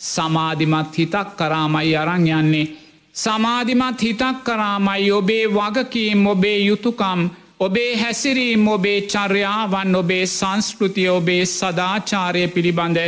[0.00, 2.70] සමාධිමත් හිතක් කරාමයි අරං යන්නේ.
[3.14, 7.20] සමාධිමත් හිතක් කරාමයි ඔබේ වගකීම් ඔබේ යුතුකම්
[7.60, 12.98] ඔබේ හැසිරීම් ඔබේ චර්යාවන් ඔබේ සංස්කෘතිය ඔබේ සදාචාරය පිළිබඳ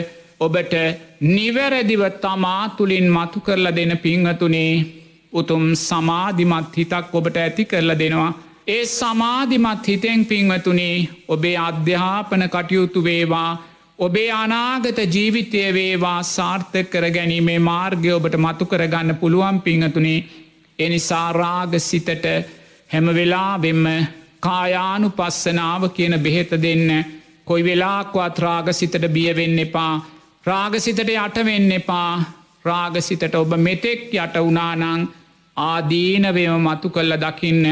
[0.40, 0.74] ඔබට
[1.22, 4.95] නිවැරදිව තමා තුළින් මතු කරල දෙන පිංහතුනේ
[5.41, 8.32] උතුම් සමාධිමත් හිතක් ඔබට ඇති කරල දෙනවා.
[8.66, 10.97] ඒ සමාධිමත් හිතෙන් පිංවතුනේ
[11.28, 13.51] ඔබේ අධ්‍යාපන කටයුතු වේවා
[13.99, 20.20] ඔබේ අනාගත ජීවිතය වේවා සාර්ථක කර ගැනීමේ මාර්ගය ඔබට මතු කරගන්න පුළුවන් පිංහතුනේ
[20.78, 22.26] එනිසා රාග සිතට
[22.91, 23.87] හැම වෙලා වෙම්ම
[24.41, 27.05] කායානු පස්සනාව කියන බෙහෙත දෙන්න.
[27.45, 29.95] කොයි වෙලාක්වත් රාගසිතට බියවෙන්න එපා.
[30.47, 32.12] රාගසිතට යටවෙන්න එපා.
[32.64, 35.09] රාගසිතට ඔබ මෙතෙක් යට වනානං
[35.57, 37.64] ආදීනවම මතු කල්ල දකින්න.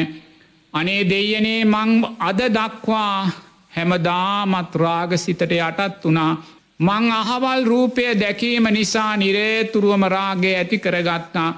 [0.74, 3.30] අනේ දෙයනේ මං අද දක්වා
[3.76, 6.32] හැමදාමත් රාගසිතට යටත් වනා
[6.80, 11.50] මං අහවල් රූපය දැකීම නිසා නිරේතුරුවම රාගේ ඇති කරගත්තා.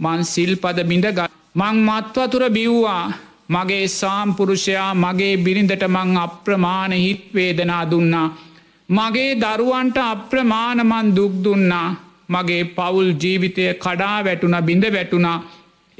[0.00, 3.12] මන් සිල්පද බිඳගත් මං මත්වතුර බිව්වා.
[3.48, 8.28] මගේ සාම්පුරුෂයා මගේ බිරිඳට මං අප්‍රමාණ හිත්වේදනා දුන්නා.
[8.88, 11.88] මගේ දරුවන්ට අප්‍රමාණමන් දුක්දුන්නා
[12.28, 15.38] මගේ පවුල් ජීවිතය කඩා වැටුන බිඳ වැටුණා.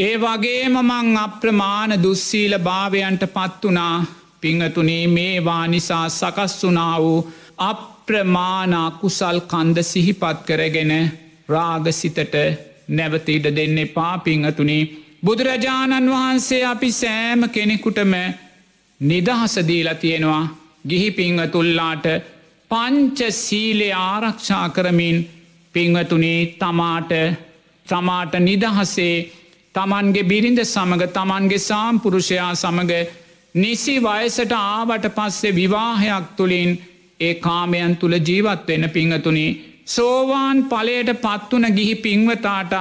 [0.00, 3.96] ඒ වගේම මං අප්‍රමාණ දුස්සීල භාවයන්ට පත්වනා
[4.40, 7.18] පිංහතුනේ මේවා නිසා සකස් වනා වූ
[7.60, 10.92] අප්‍රමාණා කුසල් කන්ද සිහිපත් කරගෙන
[11.48, 12.34] රාගසිතට
[12.88, 14.88] නැවතීට දෙන්නේ පා පිංහතුනේ.
[15.24, 18.14] බුදුරජාණන් වහන්සේ අපි සෑම කෙනෙකුටම
[19.00, 20.44] නිදහසදීලා තියෙනවා.
[20.88, 22.06] ගිහි පිංහතුල්ලාට
[22.70, 25.18] පංච සීලේ ආරක්ෂා කරමින්
[25.74, 27.12] පිංවතුනේ තමාට
[27.86, 29.16] තමාට නිදහසේ
[29.74, 32.94] තමන්ගේ බිරිඳ සමඟ තමන්ගේ සාම්පුරුෂයා සමඟ
[33.54, 36.70] නිසි වයසට ආවට පස්සේ විවාහයක් තුළින්
[37.20, 39.56] ඒ කාමයන් තුළ ජීවත් වෙන පිංහතුනේ.
[39.86, 42.74] සෝවාන් පලයට පත්වන ගිහි පිංවතාටත්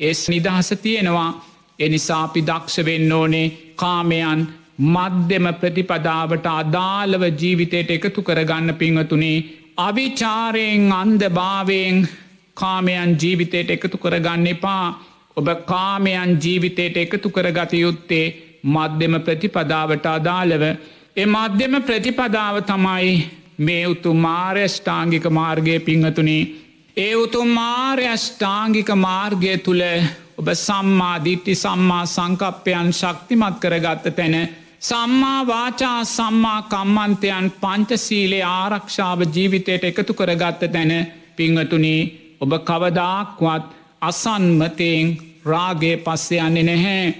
[0.00, 1.30] එස් නිදහස තියෙනවා.
[1.78, 4.40] එනිසාපි දක්ෂ වෙන්න ඕනේ කාමයන්
[4.86, 9.44] මධ්‍යම ප්‍රතිපදාවට අදාළව ජීවිතයට එකතු කරගන්න පිංහතුනේ.
[9.78, 12.08] අවිචාරයෙන් අන්ද භාවයෙන්
[12.56, 14.86] කාමයන් ජීවිතයට එකතු කරගන්න එපා.
[15.38, 18.26] ඔබ කාමයන් ජීවිතයට එකතු කරගත යුත්තේ
[18.66, 20.62] මධ්‍යම ප්‍රතිපදාවට අදාළව.
[21.16, 23.12] එ මධ්‍යම ප්‍රතිපදාව තමයි
[23.58, 26.42] මේ උතු මාර්යෂ්ඨාංගික මාර්ගය පිංහතුනේ
[26.96, 29.84] ඒ උතුම් මාර්යෂ්ඨාංගික මාර්ගය තුළ
[30.38, 34.36] ඔබ සම්මා දිට්ටි සම්මා සංකප්පයන් ශක්තිමත් කරගත්ත තැන
[34.80, 40.92] සම්මා වාචා සම්මා කම්මන්තයන් පංචසීලේ ආරක්ෂාව ජීවිතයට එකතු කරගත්ත තැන
[41.36, 42.02] පිංහතුනී
[42.40, 45.06] ඔබ කවදාක්වත් අසන්මතයෙන්
[45.44, 47.14] රාගේ පස්සේ යන්නේ නැහැ.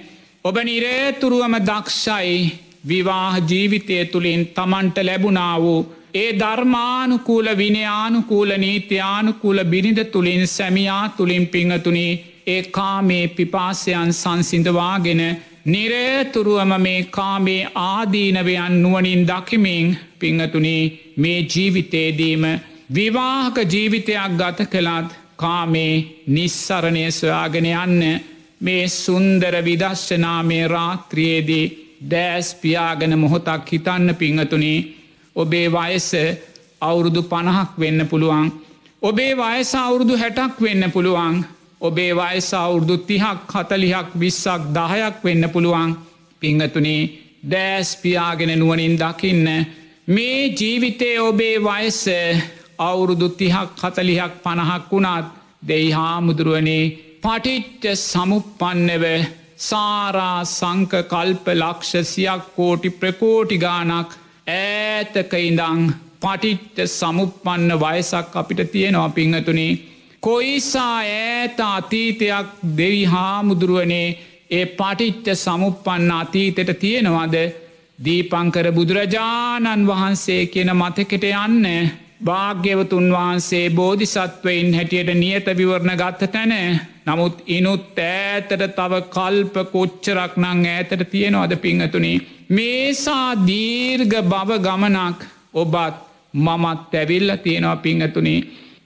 [0.45, 2.35] ඔබ නිරේතුරුවම දක්ෂයි
[2.83, 5.79] විවාහ ජීවිතය තුළින් තමන්ට ලැබුණා වූ
[6.13, 12.13] ඒ ධර්මානුකූල විනයානුකූල නීතියානුකූල බිරිඳ තුළින් සැමියා තුළින් පිංහතුනී
[12.47, 15.21] ඒ කාමේ පිපාසයන් සංසිඳවාගෙන
[15.65, 20.83] නිරේතුරුවම මේ කාමේ ආදීනවයන් නුවනින් දකිමින් පිංහතුනේ
[21.17, 22.43] මේ ජීවිතේදීම
[22.93, 25.09] විවාහක ජීවිතයක් ගත කළත්
[25.39, 25.93] කාමේ
[26.27, 28.03] නිස්සරණය සොයාගෙන යන්න
[28.61, 31.65] මේ සුන්දර විදශ්චනාමේ රාත්‍රියේදී
[32.11, 34.87] දෑස් පියාගෙන මොහොතක් හිතන්න පිංහතුනේ.
[35.35, 36.09] ඔබේ වයස
[36.81, 38.51] අවුරුදු පණහක් වෙන්න පුළුවන්.
[39.01, 41.35] ඔබේ වයස අවුරුදු හැටක් වෙන්න පුළුවන්.
[41.81, 45.97] ඔබේ වයස අවුරුදු තිහක් හතලිහක් විස්සක් දහයක් වෙන්න පුළුවන්.
[46.41, 47.09] පිංහතුනේ
[47.51, 49.47] දෑස් පියාගෙන නුවනින් දකින්න.
[50.07, 52.01] මේ ජීවිතේ ඔබේ වයස
[52.79, 56.83] අවුරුදු තිහක් හතලිහක් පණහක් වුණත් දෙයි හාමුදුරුවනේ
[57.21, 59.05] පටිච්ච සමුපන්නව
[59.59, 64.09] සාරා සංක කල්ප ලක්ෂසියක් කෝටි ප්‍රකෝටි ගානක්
[64.49, 65.81] ඈතක ඉඳං
[66.21, 69.79] පටිච්ච සමුපන්න වයසක් අපිට තියෙනවා පිංහතුනේ.
[70.21, 74.07] කොයිසා ඈත අතීතයක් දෙවි හාමුදුරුවනේ
[74.51, 77.35] ඒ පටිච්ච සමුපන්න අතීතෙට තියෙනවද?
[77.99, 81.65] දීපංකර බුදුරජාණන් වහන්සේ කියන මතකට යන්න.
[82.21, 86.53] භාග්‍යවතුන් වහන්සේ බෝධිසත්වයින් හැටියට නියත විවරණ ගත්ත තැන
[87.05, 92.13] නමුත් ඉනුත් ඈතට තව කල්ප කොච්චරක් නං ඇතට තියෙනවද පිංහතුනි.
[92.49, 95.19] මේසා දීර්ග බව ගමනක්
[95.53, 95.95] ඔබත්
[96.35, 98.35] මමත් ඇවිල්ල තියෙනවා පිංහතුනි.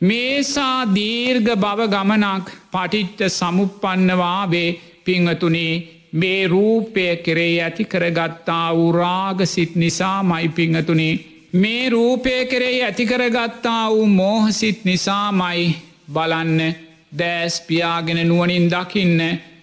[0.02, 4.70] මේසා දීර්ග බව ගමනක් පටිච්ච සමුපන්නවාවේ
[5.06, 5.74] පිංහතුනේ
[6.14, 11.14] මේ රූපය කෙරේ ඇති කරගත්තා උරාගසිත් නිසා මයි පිංහතුනේ
[11.54, 15.76] මේ රූපය කෙරේ ඇතිකරගත්තා වූ මෝහසිත් නිසාමයි
[16.14, 16.76] බලන්න.
[17.20, 19.20] දෑස්පියාගෙන නුවනින් දකින්න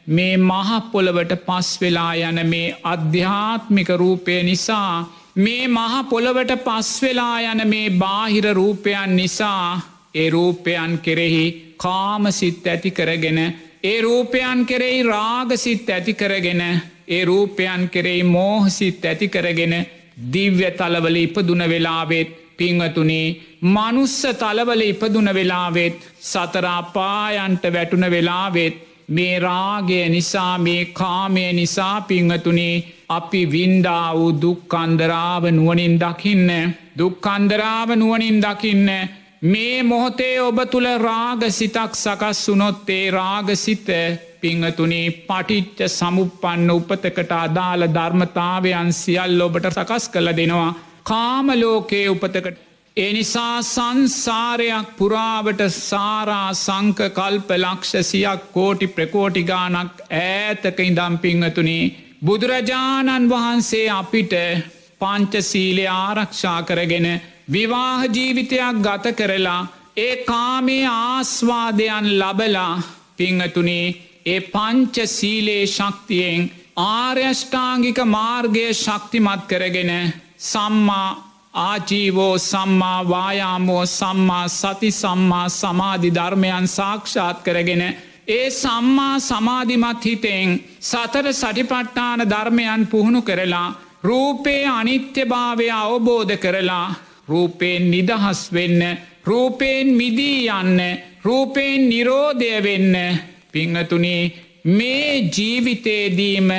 [0.08, 4.94] මේ මහපොළවට පස් වෙලා යන මේ අධ්‍යාත්මික රූපය නිසා
[5.36, 9.80] මේ මහපොළවට පස් වෙලා යන මේ බාහිර රූපයන් නිසා
[10.14, 11.44] ඒ රූපයන් කෙරෙහි
[11.76, 13.38] කාමසිත් ඇති කරගෙන
[13.84, 16.62] ඒ රූපයන් කෙරෙහි රාගසිත් ඇති කරගෙන
[17.08, 19.74] ඒ රූපයන් කෙරෙහි මෝහසිත් ඇති කරගෙන
[20.26, 28.76] දිව්‍ය තලවල ඉපදුන වෙලාවෙත් පිංවතුනේ මනුස්ස තලවල ඉපදුන වෙලාවෙත් සතරාපායන්ට වැටුන වෙලාවෙත්
[29.08, 32.74] මේ රාගය නිසා මේ කාමය නිසා පිංහතුනේ
[33.08, 36.50] අපි වින්ඩා වූ දුක්කන්දරාව නුවනින් දකින්න
[36.98, 38.88] දුක්කන්දරාව නුවනින් දකින්න
[39.42, 43.88] මේ මොහොතේ ඔබ තුළ රාග සිතක් සකස් වුනොත්තේ රාගසිත
[44.40, 50.72] පිංහතුනේ පටිච්ච සමුපන්න උපතකට අදාළ ධර්මතාවයන් සියල් ඔබට සකස් කළ දෙනවා.
[51.04, 52.56] කාමලෝකයේ උපතකට.
[52.96, 64.34] එනිසා සංසාරයක් පුරාවට සාරා සංක කල්ප ලක්ෂසියක් කෝටි ප්‍රකෝටිගානක් ඈතක ඉදම් පිංහතුනේ බුදුරජාණන් වහන්සේ අපිට
[65.00, 67.08] පංචසීලය ආරක්ෂා කරගෙන
[67.48, 69.62] විවාහ ජීවිතයක් ගත කරලා
[69.98, 72.82] ඒ කාමේ ආස්වාදයන් ලබලා
[73.16, 73.86] පිංහතුනේ
[74.26, 79.92] ඒ පංච සීලේ ශක්තියෙන් ආර්යෂ්ඨාංගික මාර්ගය ශක්තිමත් කරගෙන
[80.40, 81.08] සම්මා
[81.54, 87.82] ආජීවෝ සම්මා වායාමෝ සම්මා සති සම්මා සමාධි ධර්මයන් සාක්ෂාත් කරගෙන
[88.28, 90.48] ඒ සම්මා සමාධිමත් හිතෙන්
[90.80, 93.68] සතර සටිපට්ටාන ධර්මයන් පුහුණු කරලා
[94.02, 96.94] රූපේ අනිත්‍යභාවය අවබෝධ කරලා
[97.28, 98.82] රූපයෙන් නිදහස් වෙන්න
[99.24, 100.78] රූපයෙන් මිදී යන්න
[101.24, 102.94] රූපයෙන් නිරෝධය වෙන්න
[103.52, 104.22] පිංහතුනේ
[104.70, 106.50] මේ ජීවිතේදීම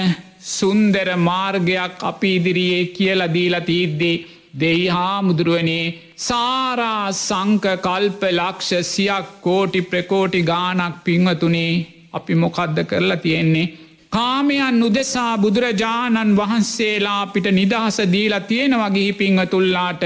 [0.49, 4.15] සුන්දර මාර්ගයක් අපි ඉදිරියේ කියල දීලා තිීද්දී
[4.59, 5.85] දෙයි හාමුදුරුවනේ
[6.19, 11.73] සාරා සංක කල්ප ලක්ෂ සියක් කෝටි ප්‍රකෝටි ගානක් පිංහතුනේ
[12.13, 13.71] අපි මොකද්ද කරලා තියෙන්නේ.
[14.11, 20.03] කාමයන් නුදෙසා බුදුරජාණන් වහන්සේලා අපිට නිදහස දීලා තියෙන වගේ පිංහතුල්ලාට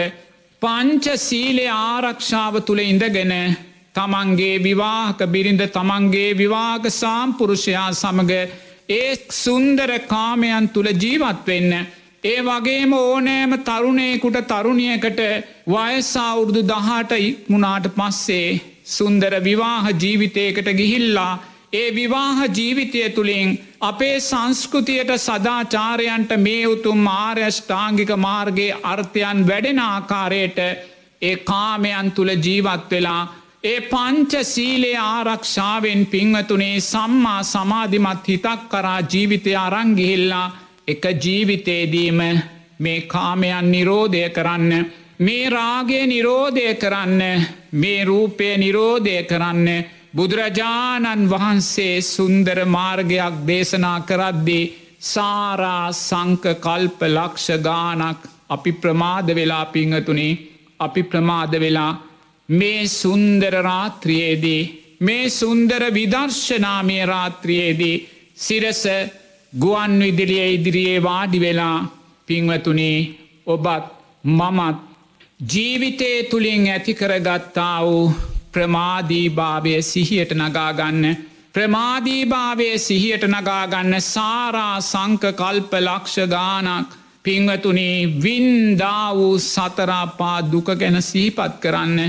[0.62, 3.34] පංච සීලේ ආරක්ෂාව තුළ ඉඳගෙන
[3.96, 8.34] තමන්ගේ විවාහක බිරිඳ තමන්ගේ විවාග සාම්පුරුෂයා සමඟ
[8.90, 11.74] ඒ සුන්දර කාමයන් තුළ ජීවත් වෙන්න.
[12.24, 15.20] ඒ වගේම ඕනෑම තරුණයකුට තරුණියකට
[15.68, 21.34] වයසාවුරුදු දහට ඉක්මුණාට පස්සේ සුන්දර විවාහ ජීවිතයකට ගිහිල්ලා
[21.74, 23.50] ඒ විවාහ ජීවිතය තුළින්
[23.82, 30.60] අපේ සංස්කෘතියට සදාචාරයන්ට මේ උතුම් ආර්යෂ්ඨාංගික මාර්ගගේ අර්ථයන් වැඩෙන ආකාරයට
[31.22, 33.24] ඒ කාමයන් තුළ ජීවත් වෙලා
[33.66, 40.48] ඒ පංච සීලේ ආරක්ෂාවෙන් පිංවතුනේ සම්මා සමාධිමත් හිතක් කරා ජීවිතය අරංගිහිල්ලා
[40.88, 42.20] එක ජීවිතේදීම
[42.80, 44.72] මේ කාමයන් නිරෝධය කරන්න
[45.20, 47.22] මේ රාගේ නිරෝධය කරන්න
[47.74, 49.68] මේ රූපය නිරෝධය කරන්න
[50.16, 54.72] බුදුරජාණන් වහන්සේ සුන්දර මාර්ගයක් දේශනා කරද්දී
[55.06, 60.34] සාරා සංක කල්ප ලක්ෂ ගානක් අපි ප්‍රමාද වෙලා පිංහතුනේ
[60.80, 61.94] අපි ප්‍රමාද වෙලා
[62.50, 64.64] මේ සුන්දර රාත්‍රියයේදී
[65.02, 68.02] මේ සුන්දර විදර්ශනාමය රාත්‍රියයේදී
[68.38, 68.84] සිරස
[69.54, 71.78] ගුවන් විදිලිය ඉදිරියේ වාඩි වෙලා
[72.28, 72.98] පිංවතුනේ
[73.48, 73.86] ඔබත්
[74.24, 74.78] මමත්
[75.44, 78.14] ජීවිතය තුළින් ඇතිකරගත්තා වූ
[78.52, 81.04] ප්‍රමාදීභාවය සිහියට නගාගන්න
[81.56, 86.90] ප්‍රමාදීභාවය සිහියට නගාගන්න සාරා සංක කල්ප ලක්ෂ ගානක්
[87.24, 92.00] පිංවතුනේ වින්දා වූ සතරාපා දුක ගැන සිහිපත් කරන්න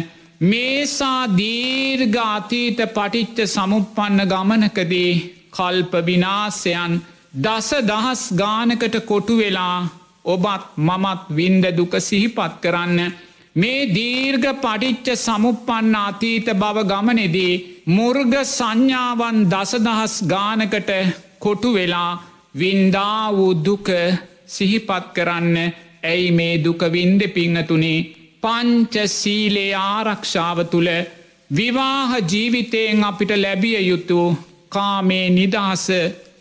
[0.40, 5.12] මේසා දීර්ඝාතීත පටිච්ච සමුපපන්න ගමනකදී
[5.50, 7.00] කල්ප විනාසයන්
[7.34, 9.78] දස දහස් ගානකට කොටු වෙලා
[10.24, 12.98] ඔබත් මමත් වින්ද දුක සිහිපත් කරන්න.
[13.56, 17.54] මේ දීර්ඝ පටිච්ච සමුපපන්න අතීත බව ගමනෙදී
[17.88, 20.90] මුර්ග සංඥාවන් දසදහස් ගානකට
[21.38, 22.20] කොටු වෙලා
[22.54, 23.88] වින්දා වූ දුක
[24.46, 25.56] සිහිපත් කරන්න.
[26.02, 28.25] ඇයි මේ දුක වින්ද පිංහතුනේ?
[28.42, 30.90] පංච සීලේ ආරක්ෂාව තුළ
[31.50, 34.20] විවාහ ජීවිතයෙන් අපිට ලැබිය යුතු
[34.68, 35.86] කාමේ නිදහස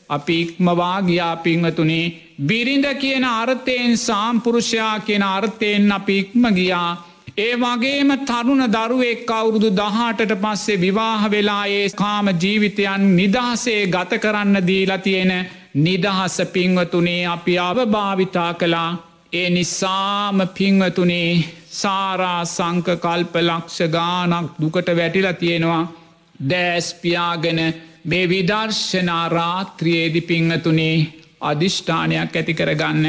[0.10, 6.90] අපි ඉක්මවාගයා පිංවතුනේ බිරිඳ කියන අර්ථයෙන් සාම්පුරුෂයා කියන අර්ථයෙන් අපි ඉක්ම ගියා.
[7.38, 14.68] ඒ වගේම තරුණ දරුවෙක් අවුරුදු දහටට පස්සේ විවාහ වෙලා ඒ කාම ජීවිතයන් නිදහසේ ගත කරන්න
[14.68, 15.34] දීලා තියෙන
[15.78, 18.90] නිදහස පින්වතුනේ අපි අවභාවිතා කලා
[19.34, 21.30] ඒ නිසාම පින්වතුනේ
[21.76, 25.84] සාරා සංක කල්ප ලක්ෂ ගානක් දුකට වැටිල තියෙනවා.
[26.50, 27.60] දෑස්පියාගෙන
[28.06, 30.98] මේ විදර්ශනා රාත්‍රියේදි පිංහතුනේ
[31.42, 33.06] අධිෂ්ඨානයක් ඇති කරගන්න.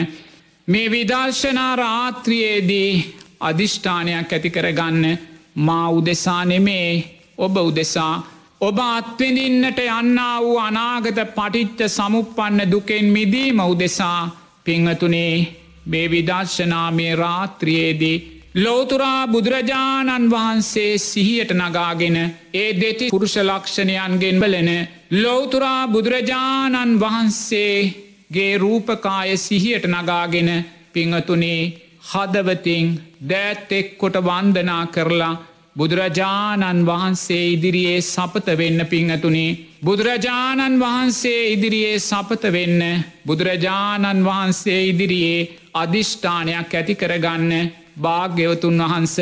[0.68, 2.90] මේ විදර්ශනා රාත්‍රියේදී
[3.40, 5.18] අධිෂ්ඨානයක් ඇති කරගන්න.
[5.56, 6.90] මා උදෙසා නෙමේ
[7.38, 8.14] ඔබ උදෙසා.
[8.60, 14.30] ඔබ අත්විඳින්නට යන්න වූ අනාගත පටිච්ච සමුපපන්න දුකෙන් මිදීම උදෙසා.
[14.64, 15.34] පිංහතුනේ
[15.86, 22.16] මේ විදර්ශනාමය රාත්‍රියේදී ලෝතුරා බුදුරජාණන් වහන්සේ සිහියට නගාගෙන
[22.54, 24.70] ඒ දෙති පුරුෂ ලක්ෂණයන්ගෙන් බලන
[25.14, 30.50] ලෝතුරා බුදුරජාණන් වහන්සේගේ රූපකාය සිහියට නගාගෙන
[30.92, 31.61] පිංහතුනේ
[32.07, 32.86] හදවතින්
[33.22, 35.34] දෑත්තෙක් කොට වන්දනා කරලා
[35.76, 39.57] බුදුරජාණන් වහන්සේ ඉදිරියේ සපත වෙන්න පිංහතුනේ.
[39.84, 42.82] බුදුරජාණන් වහන්සේ ඉදිරියේ සපත වෙන්න
[43.26, 47.52] බුදුරජාණන් වහන්සේ ඉදිරියේ අධිෂ්ඨානයක් ඇති කරගන්න
[47.97, 49.16] භාග්‍යවතුන් වහන්ස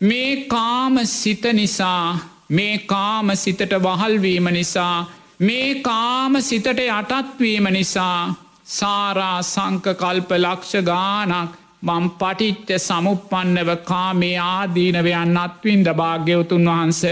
[0.00, 2.18] මේ කාම සිත නිසා
[2.50, 4.96] මේ කාම සිතට වහල්වීම නිසා
[5.40, 8.34] මේ කාම සිතට යටත්වීම නිසා
[8.66, 11.50] සාරා සංක කල්ප ලක්ෂ ගානක්
[11.82, 17.02] මං පටිච්ච සමුපන්නව කාමේ ආදීනවයන් අත්වින්ද භාග්‍යවතුන් වහන්ස.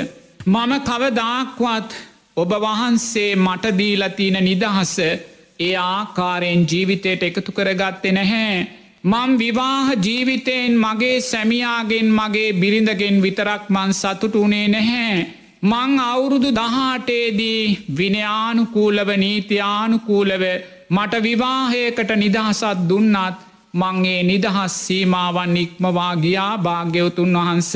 [0.47, 1.91] මම කවදාක්වත්
[2.37, 8.84] ඔබ වහන්සේ මටදීලතින නිදහස ඒ ආකාරයෙන් ජීවිතයට එකතු කරගත්තෙ නැහැ.
[9.05, 15.27] මං විවාහ ජීවිතයෙන් මගේ සැමියාගෙන් මගේ බිරිඳගෙන් විතරක් මං සතුටුනේ නැහැ.
[15.63, 20.45] මං අවුරුදු දහටේදී විනයානුකූලව නීතියානුකූලව
[20.91, 23.45] මට විවාහයකට නිදහසත් දුන්නත්
[23.75, 27.73] මංගේ නිදහස් සීමාවන් ඉක්මවා ගියා භාග්‍යවතුන් වහන්ස.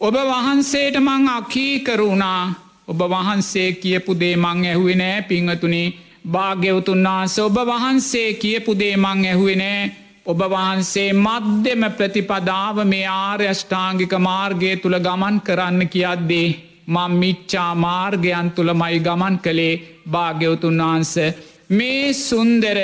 [0.00, 2.42] ඔබ වහන්සේට මං අකීකරුණා
[2.88, 5.94] ඔබ වහන්සේ කියපු දේ මං ඇහුවේ නෑ පිංහතුනේ
[6.26, 14.72] භාග්‍යවතුන් වහන්ස ඔබ වහන්සේ කියපු දේ මං ඇහුවෙනෑ ඔබ වහන්සේ මධ්‍යම ප්‍රතිපදාව මේ ආර්යෂ්ඨාංගික මාර්ගය
[14.76, 16.48] තුළ ගමන් කරන්න කියද්දේ
[16.88, 19.80] මං මිච්චා මාර්ගයන් තුළ මයි ගමන් කළේ.
[20.06, 21.14] භාග්‍යවතුන් වහන්ස
[21.70, 22.78] මේ සුන්දර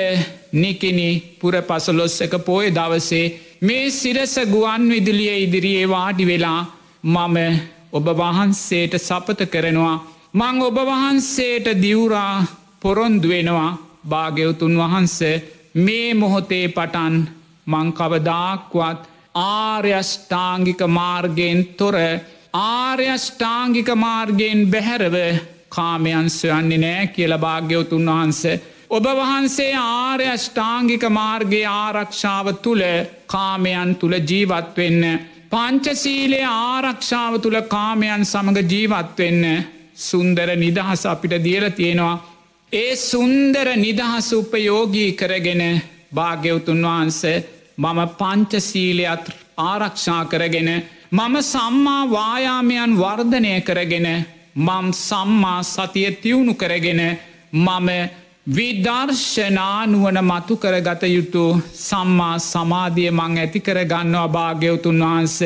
[0.53, 3.31] නිකිනි පුර පසලොස්සක පෝය දවසේ
[3.61, 6.61] මේ සිරස ගුවන් විදුලිය ඉදිරියේ වාඩි වෙලා
[7.05, 7.37] මම
[7.91, 9.97] ඔබ වහන්සේට සපත කරනවා.
[10.33, 12.35] මං ඔබ වහන්සේට දිවුරා
[12.81, 13.71] පොරොන්දුවෙනවා
[14.05, 15.19] භාග්‍යවතුන් වහන්ස
[15.75, 17.15] මේ මොහොතේ පටන්
[17.67, 18.99] මංකවදාක්වත්
[19.35, 21.95] ආර්යෂ්ඨාංගික මාර්ගයෙන් තොර
[22.53, 25.15] ආර්යෂ්ඨාංගික මාර්ගයෙන් බැහැරව
[25.69, 28.41] කාමයන් සොයන්නේ නෑ කියල භාග්‍යවතුන් වහන්ස.
[28.89, 32.83] ඔබ වහන්සේ ආර්යෂ්ඨාංගික මාර්ගගේ ආරක්ෂාව තුළ
[33.27, 35.03] කාමයන් තුළ ජීවත්වෙන්න.
[35.51, 39.43] පංචසීලේ ආරක්ෂාව තුළ කාමයන් සමඟ ජීවත්වෙන්න
[39.97, 42.34] සුන්දර නිදහස අපිට දියල තියෙනවා.
[42.71, 45.61] ඒ සුන්දර නිදහස උපයෝගී කරගෙන
[46.11, 47.21] භාග්‍යවතුන් වහන්ස
[47.77, 49.25] මම පංචසීලයත්
[49.63, 50.69] ආරක්ෂා කරගෙන
[51.11, 54.07] මම සම්මා වායාමයන් වර්ධනය කරගෙන
[54.57, 57.01] මම් සම්මා සතිය තිවුණු කරගෙන
[57.55, 57.89] මම
[58.47, 61.43] විදර්ශනානුවන මතු කරගත යුතු
[61.79, 65.37] සම්මා සමාධිය මං ඇති කරගන්න අභාග්‍යවතුන් වහන්ස.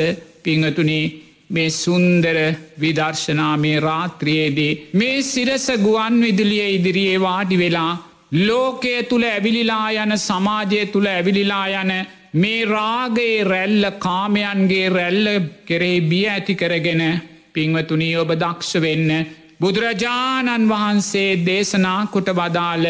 [0.42, 1.04] පිංහතුනේ
[1.50, 2.36] මේ සුන්දර
[2.80, 7.92] විදර්ශනාමේ රාත්‍රියයේදී මේ සිරස ගුවන් විදුලිය ඉදිරියේ වාඩි වෙලා
[8.40, 11.92] ලෝකය තුළ ඇවිලිලා යන සමාජය තුළ ඇවිලිලා යන
[12.34, 15.26] මේ රාගේ රැල්ල කාමයන්ගේ රැල්ල
[15.66, 17.02] කෙරෙහි බිය ඇති කරගෙන
[17.52, 19.10] පිංවතුනී ඔබ දක්ෂ වෙන්න
[19.60, 22.86] බුදුරජාණන් වහන්සේ දේශනා කොට වදාල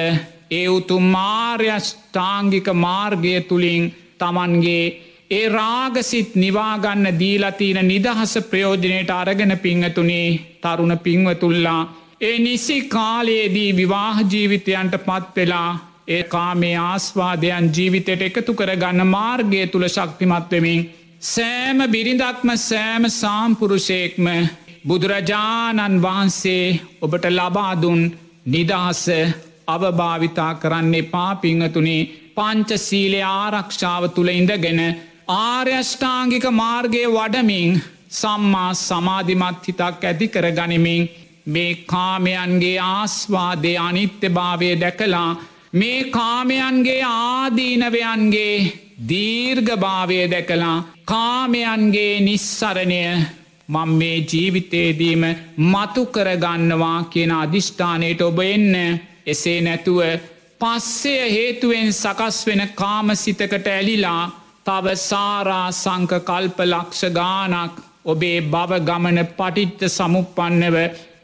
[0.50, 3.84] ඒ උතුම් මාර්යෂ්ඨාංගික මාර්ගය තුළින්
[4.18, 4.84] තමන්ගේ
[5.30, 10.28] ඒ රාගසිත් නිවාගන්න දීලතින නිදහස ප්‍රයෝජනයට අරගෙන පිංහතුනේ
[10.60, 11.82] තරුණ පිංවතුල්ලා
[12.20, 15.70] ඒ නිසි කාලයේදී විවාහ ජීවිතයන්ට පත් වෙලා
[16.08, 20.80] ඒ කාමේ ආස්වාදයන් ජීවිතයට එකතු කරගන්න මාර්ගය තුළ ශක්තිමත්වමින්
[21.24, 24.26] සෑම බිරිඳක්ම සෑම සාම්පුරුෂයෙක්ම
[24.88, 26.64] බුදුරජාණන් වහන්සේ
[27.00, 28.02] ඔබට ලබාදුන්
[28.46, 29.04] නිදහස
[29.68, 32.02] අවභාවිතා කරන්නේ පාපිංහතුනේ
[32.34, 34.82] පංචසීලේ ආරක්ෂාව තුළ ඉඳගෙන
[35.30, 37.80] ආර්යෂ්ඨාංගික මාර්ගය වඩමින්
[38.12, 41.02] සම්මා සමාධිමත් හිතක් ඇති කර ගනිමින්
[41.46, 45.30] මේ කාමයන්ගේ ආස්වාදය අනිත්‍ය භාවය දැකලා
[45.72, 48.54] මේ කාමයන්ගේ ආදීනවයන්ගේ
[49.10, 53.02] දීර්ඝභාවය දැකලා කාමයන්ගේ නිස්සරණය
[53.68, 55.22] මං මේ ජීවිතේදීම
[55.66, 58.74] මතු කරගන්නවා කියන අධිෂ්ඨානයට ඔබ එන්න.
[59.26, 60.00] එසේ නැතුව
[60.60, 64.22] පස්සය හේතුවෙන් සකස් වෙන කාමසිතකට ඇලිලා
[64.66, 70.76] තව සාරා සංක කල්ප ලක්ෂ ගානක් ඔබේ බව ගමන පටිච්ච සමුපන්නව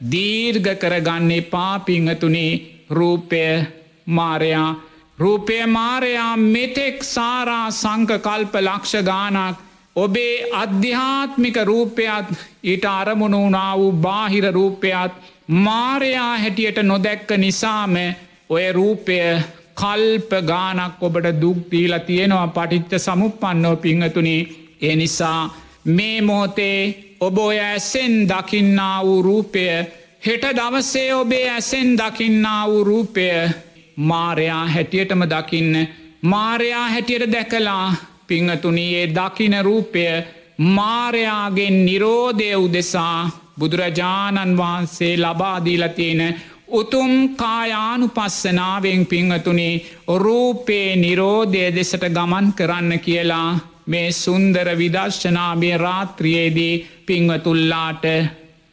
[0.04, 2.60] දීර්ග කරගන්නේ පාපිංහතුනේ.
[2.90, 3.66] රූපය
[4.06, 4.74] මාරයා.
[5.18, 9.56] රූපය මාරයා මෙතෙක් සාරා සංක කල්ප ලක්ෂ ගානක්
[9.96, 12.26] ඔබේ අධ්‍යාත්මික රූපයත්
[12.62, 15.12] ඊට අරමුණු වනා වූ බාහිර රූපයත්
[15.48, 17.94] මාරයා හැටියට නොදැක්ක නිසාම
[18.50, 19.18] ඔය රූපය
[19.76, 24.36] කල්ප ගානක් ඔබට දුක්දීලා තියෙනවා පටිච්ච සමුපන්නෝ පිංහතුනි.
[24.82, 25.40] ඒ නිසා
[25.86, 26.80] මේ මෝතේ
[27.20, 29.64] ඔබ ඔය ඇසෙන් දකින්නා වූ රූපය
[30.26, 33.26] හෙට දවසේ ඔබේ ඇසෙන් දකින්නා වූ රූපය
[33.98, 35.88] මාරයා හැටියටම දකින්න
[36.22, 37.94] මාරයා හැටියට දැකලා
[38.26, 40.04] පිංහතුනයේ දකින රූපය
[40.58, 46.22] මාරයාගෙන් නිරෝධය උදෙසා බුදුරජාණන් වහන්සේ ලබාදීල තියෙන
[46.70, 49.70] උතුම් කායානු පස්සනාවෙන් පිංහතුනි
[50.16, 58.04] රූපේ නිරෝධය දෙසට ගමන් කරන්න කියලා මේ සුන්දර විදර්ශනාමය රාත්‍රියයේදී පිංවතුල්ලාට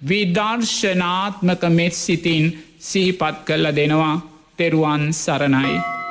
[0.01, 2.45] විදර්ශනාත්මක මෙත් සිතින්
[2.81, 4.15] සිහිපත් කල්ල දෙනවා
[4.57, 6.02] තෙරුවන් සරණයි.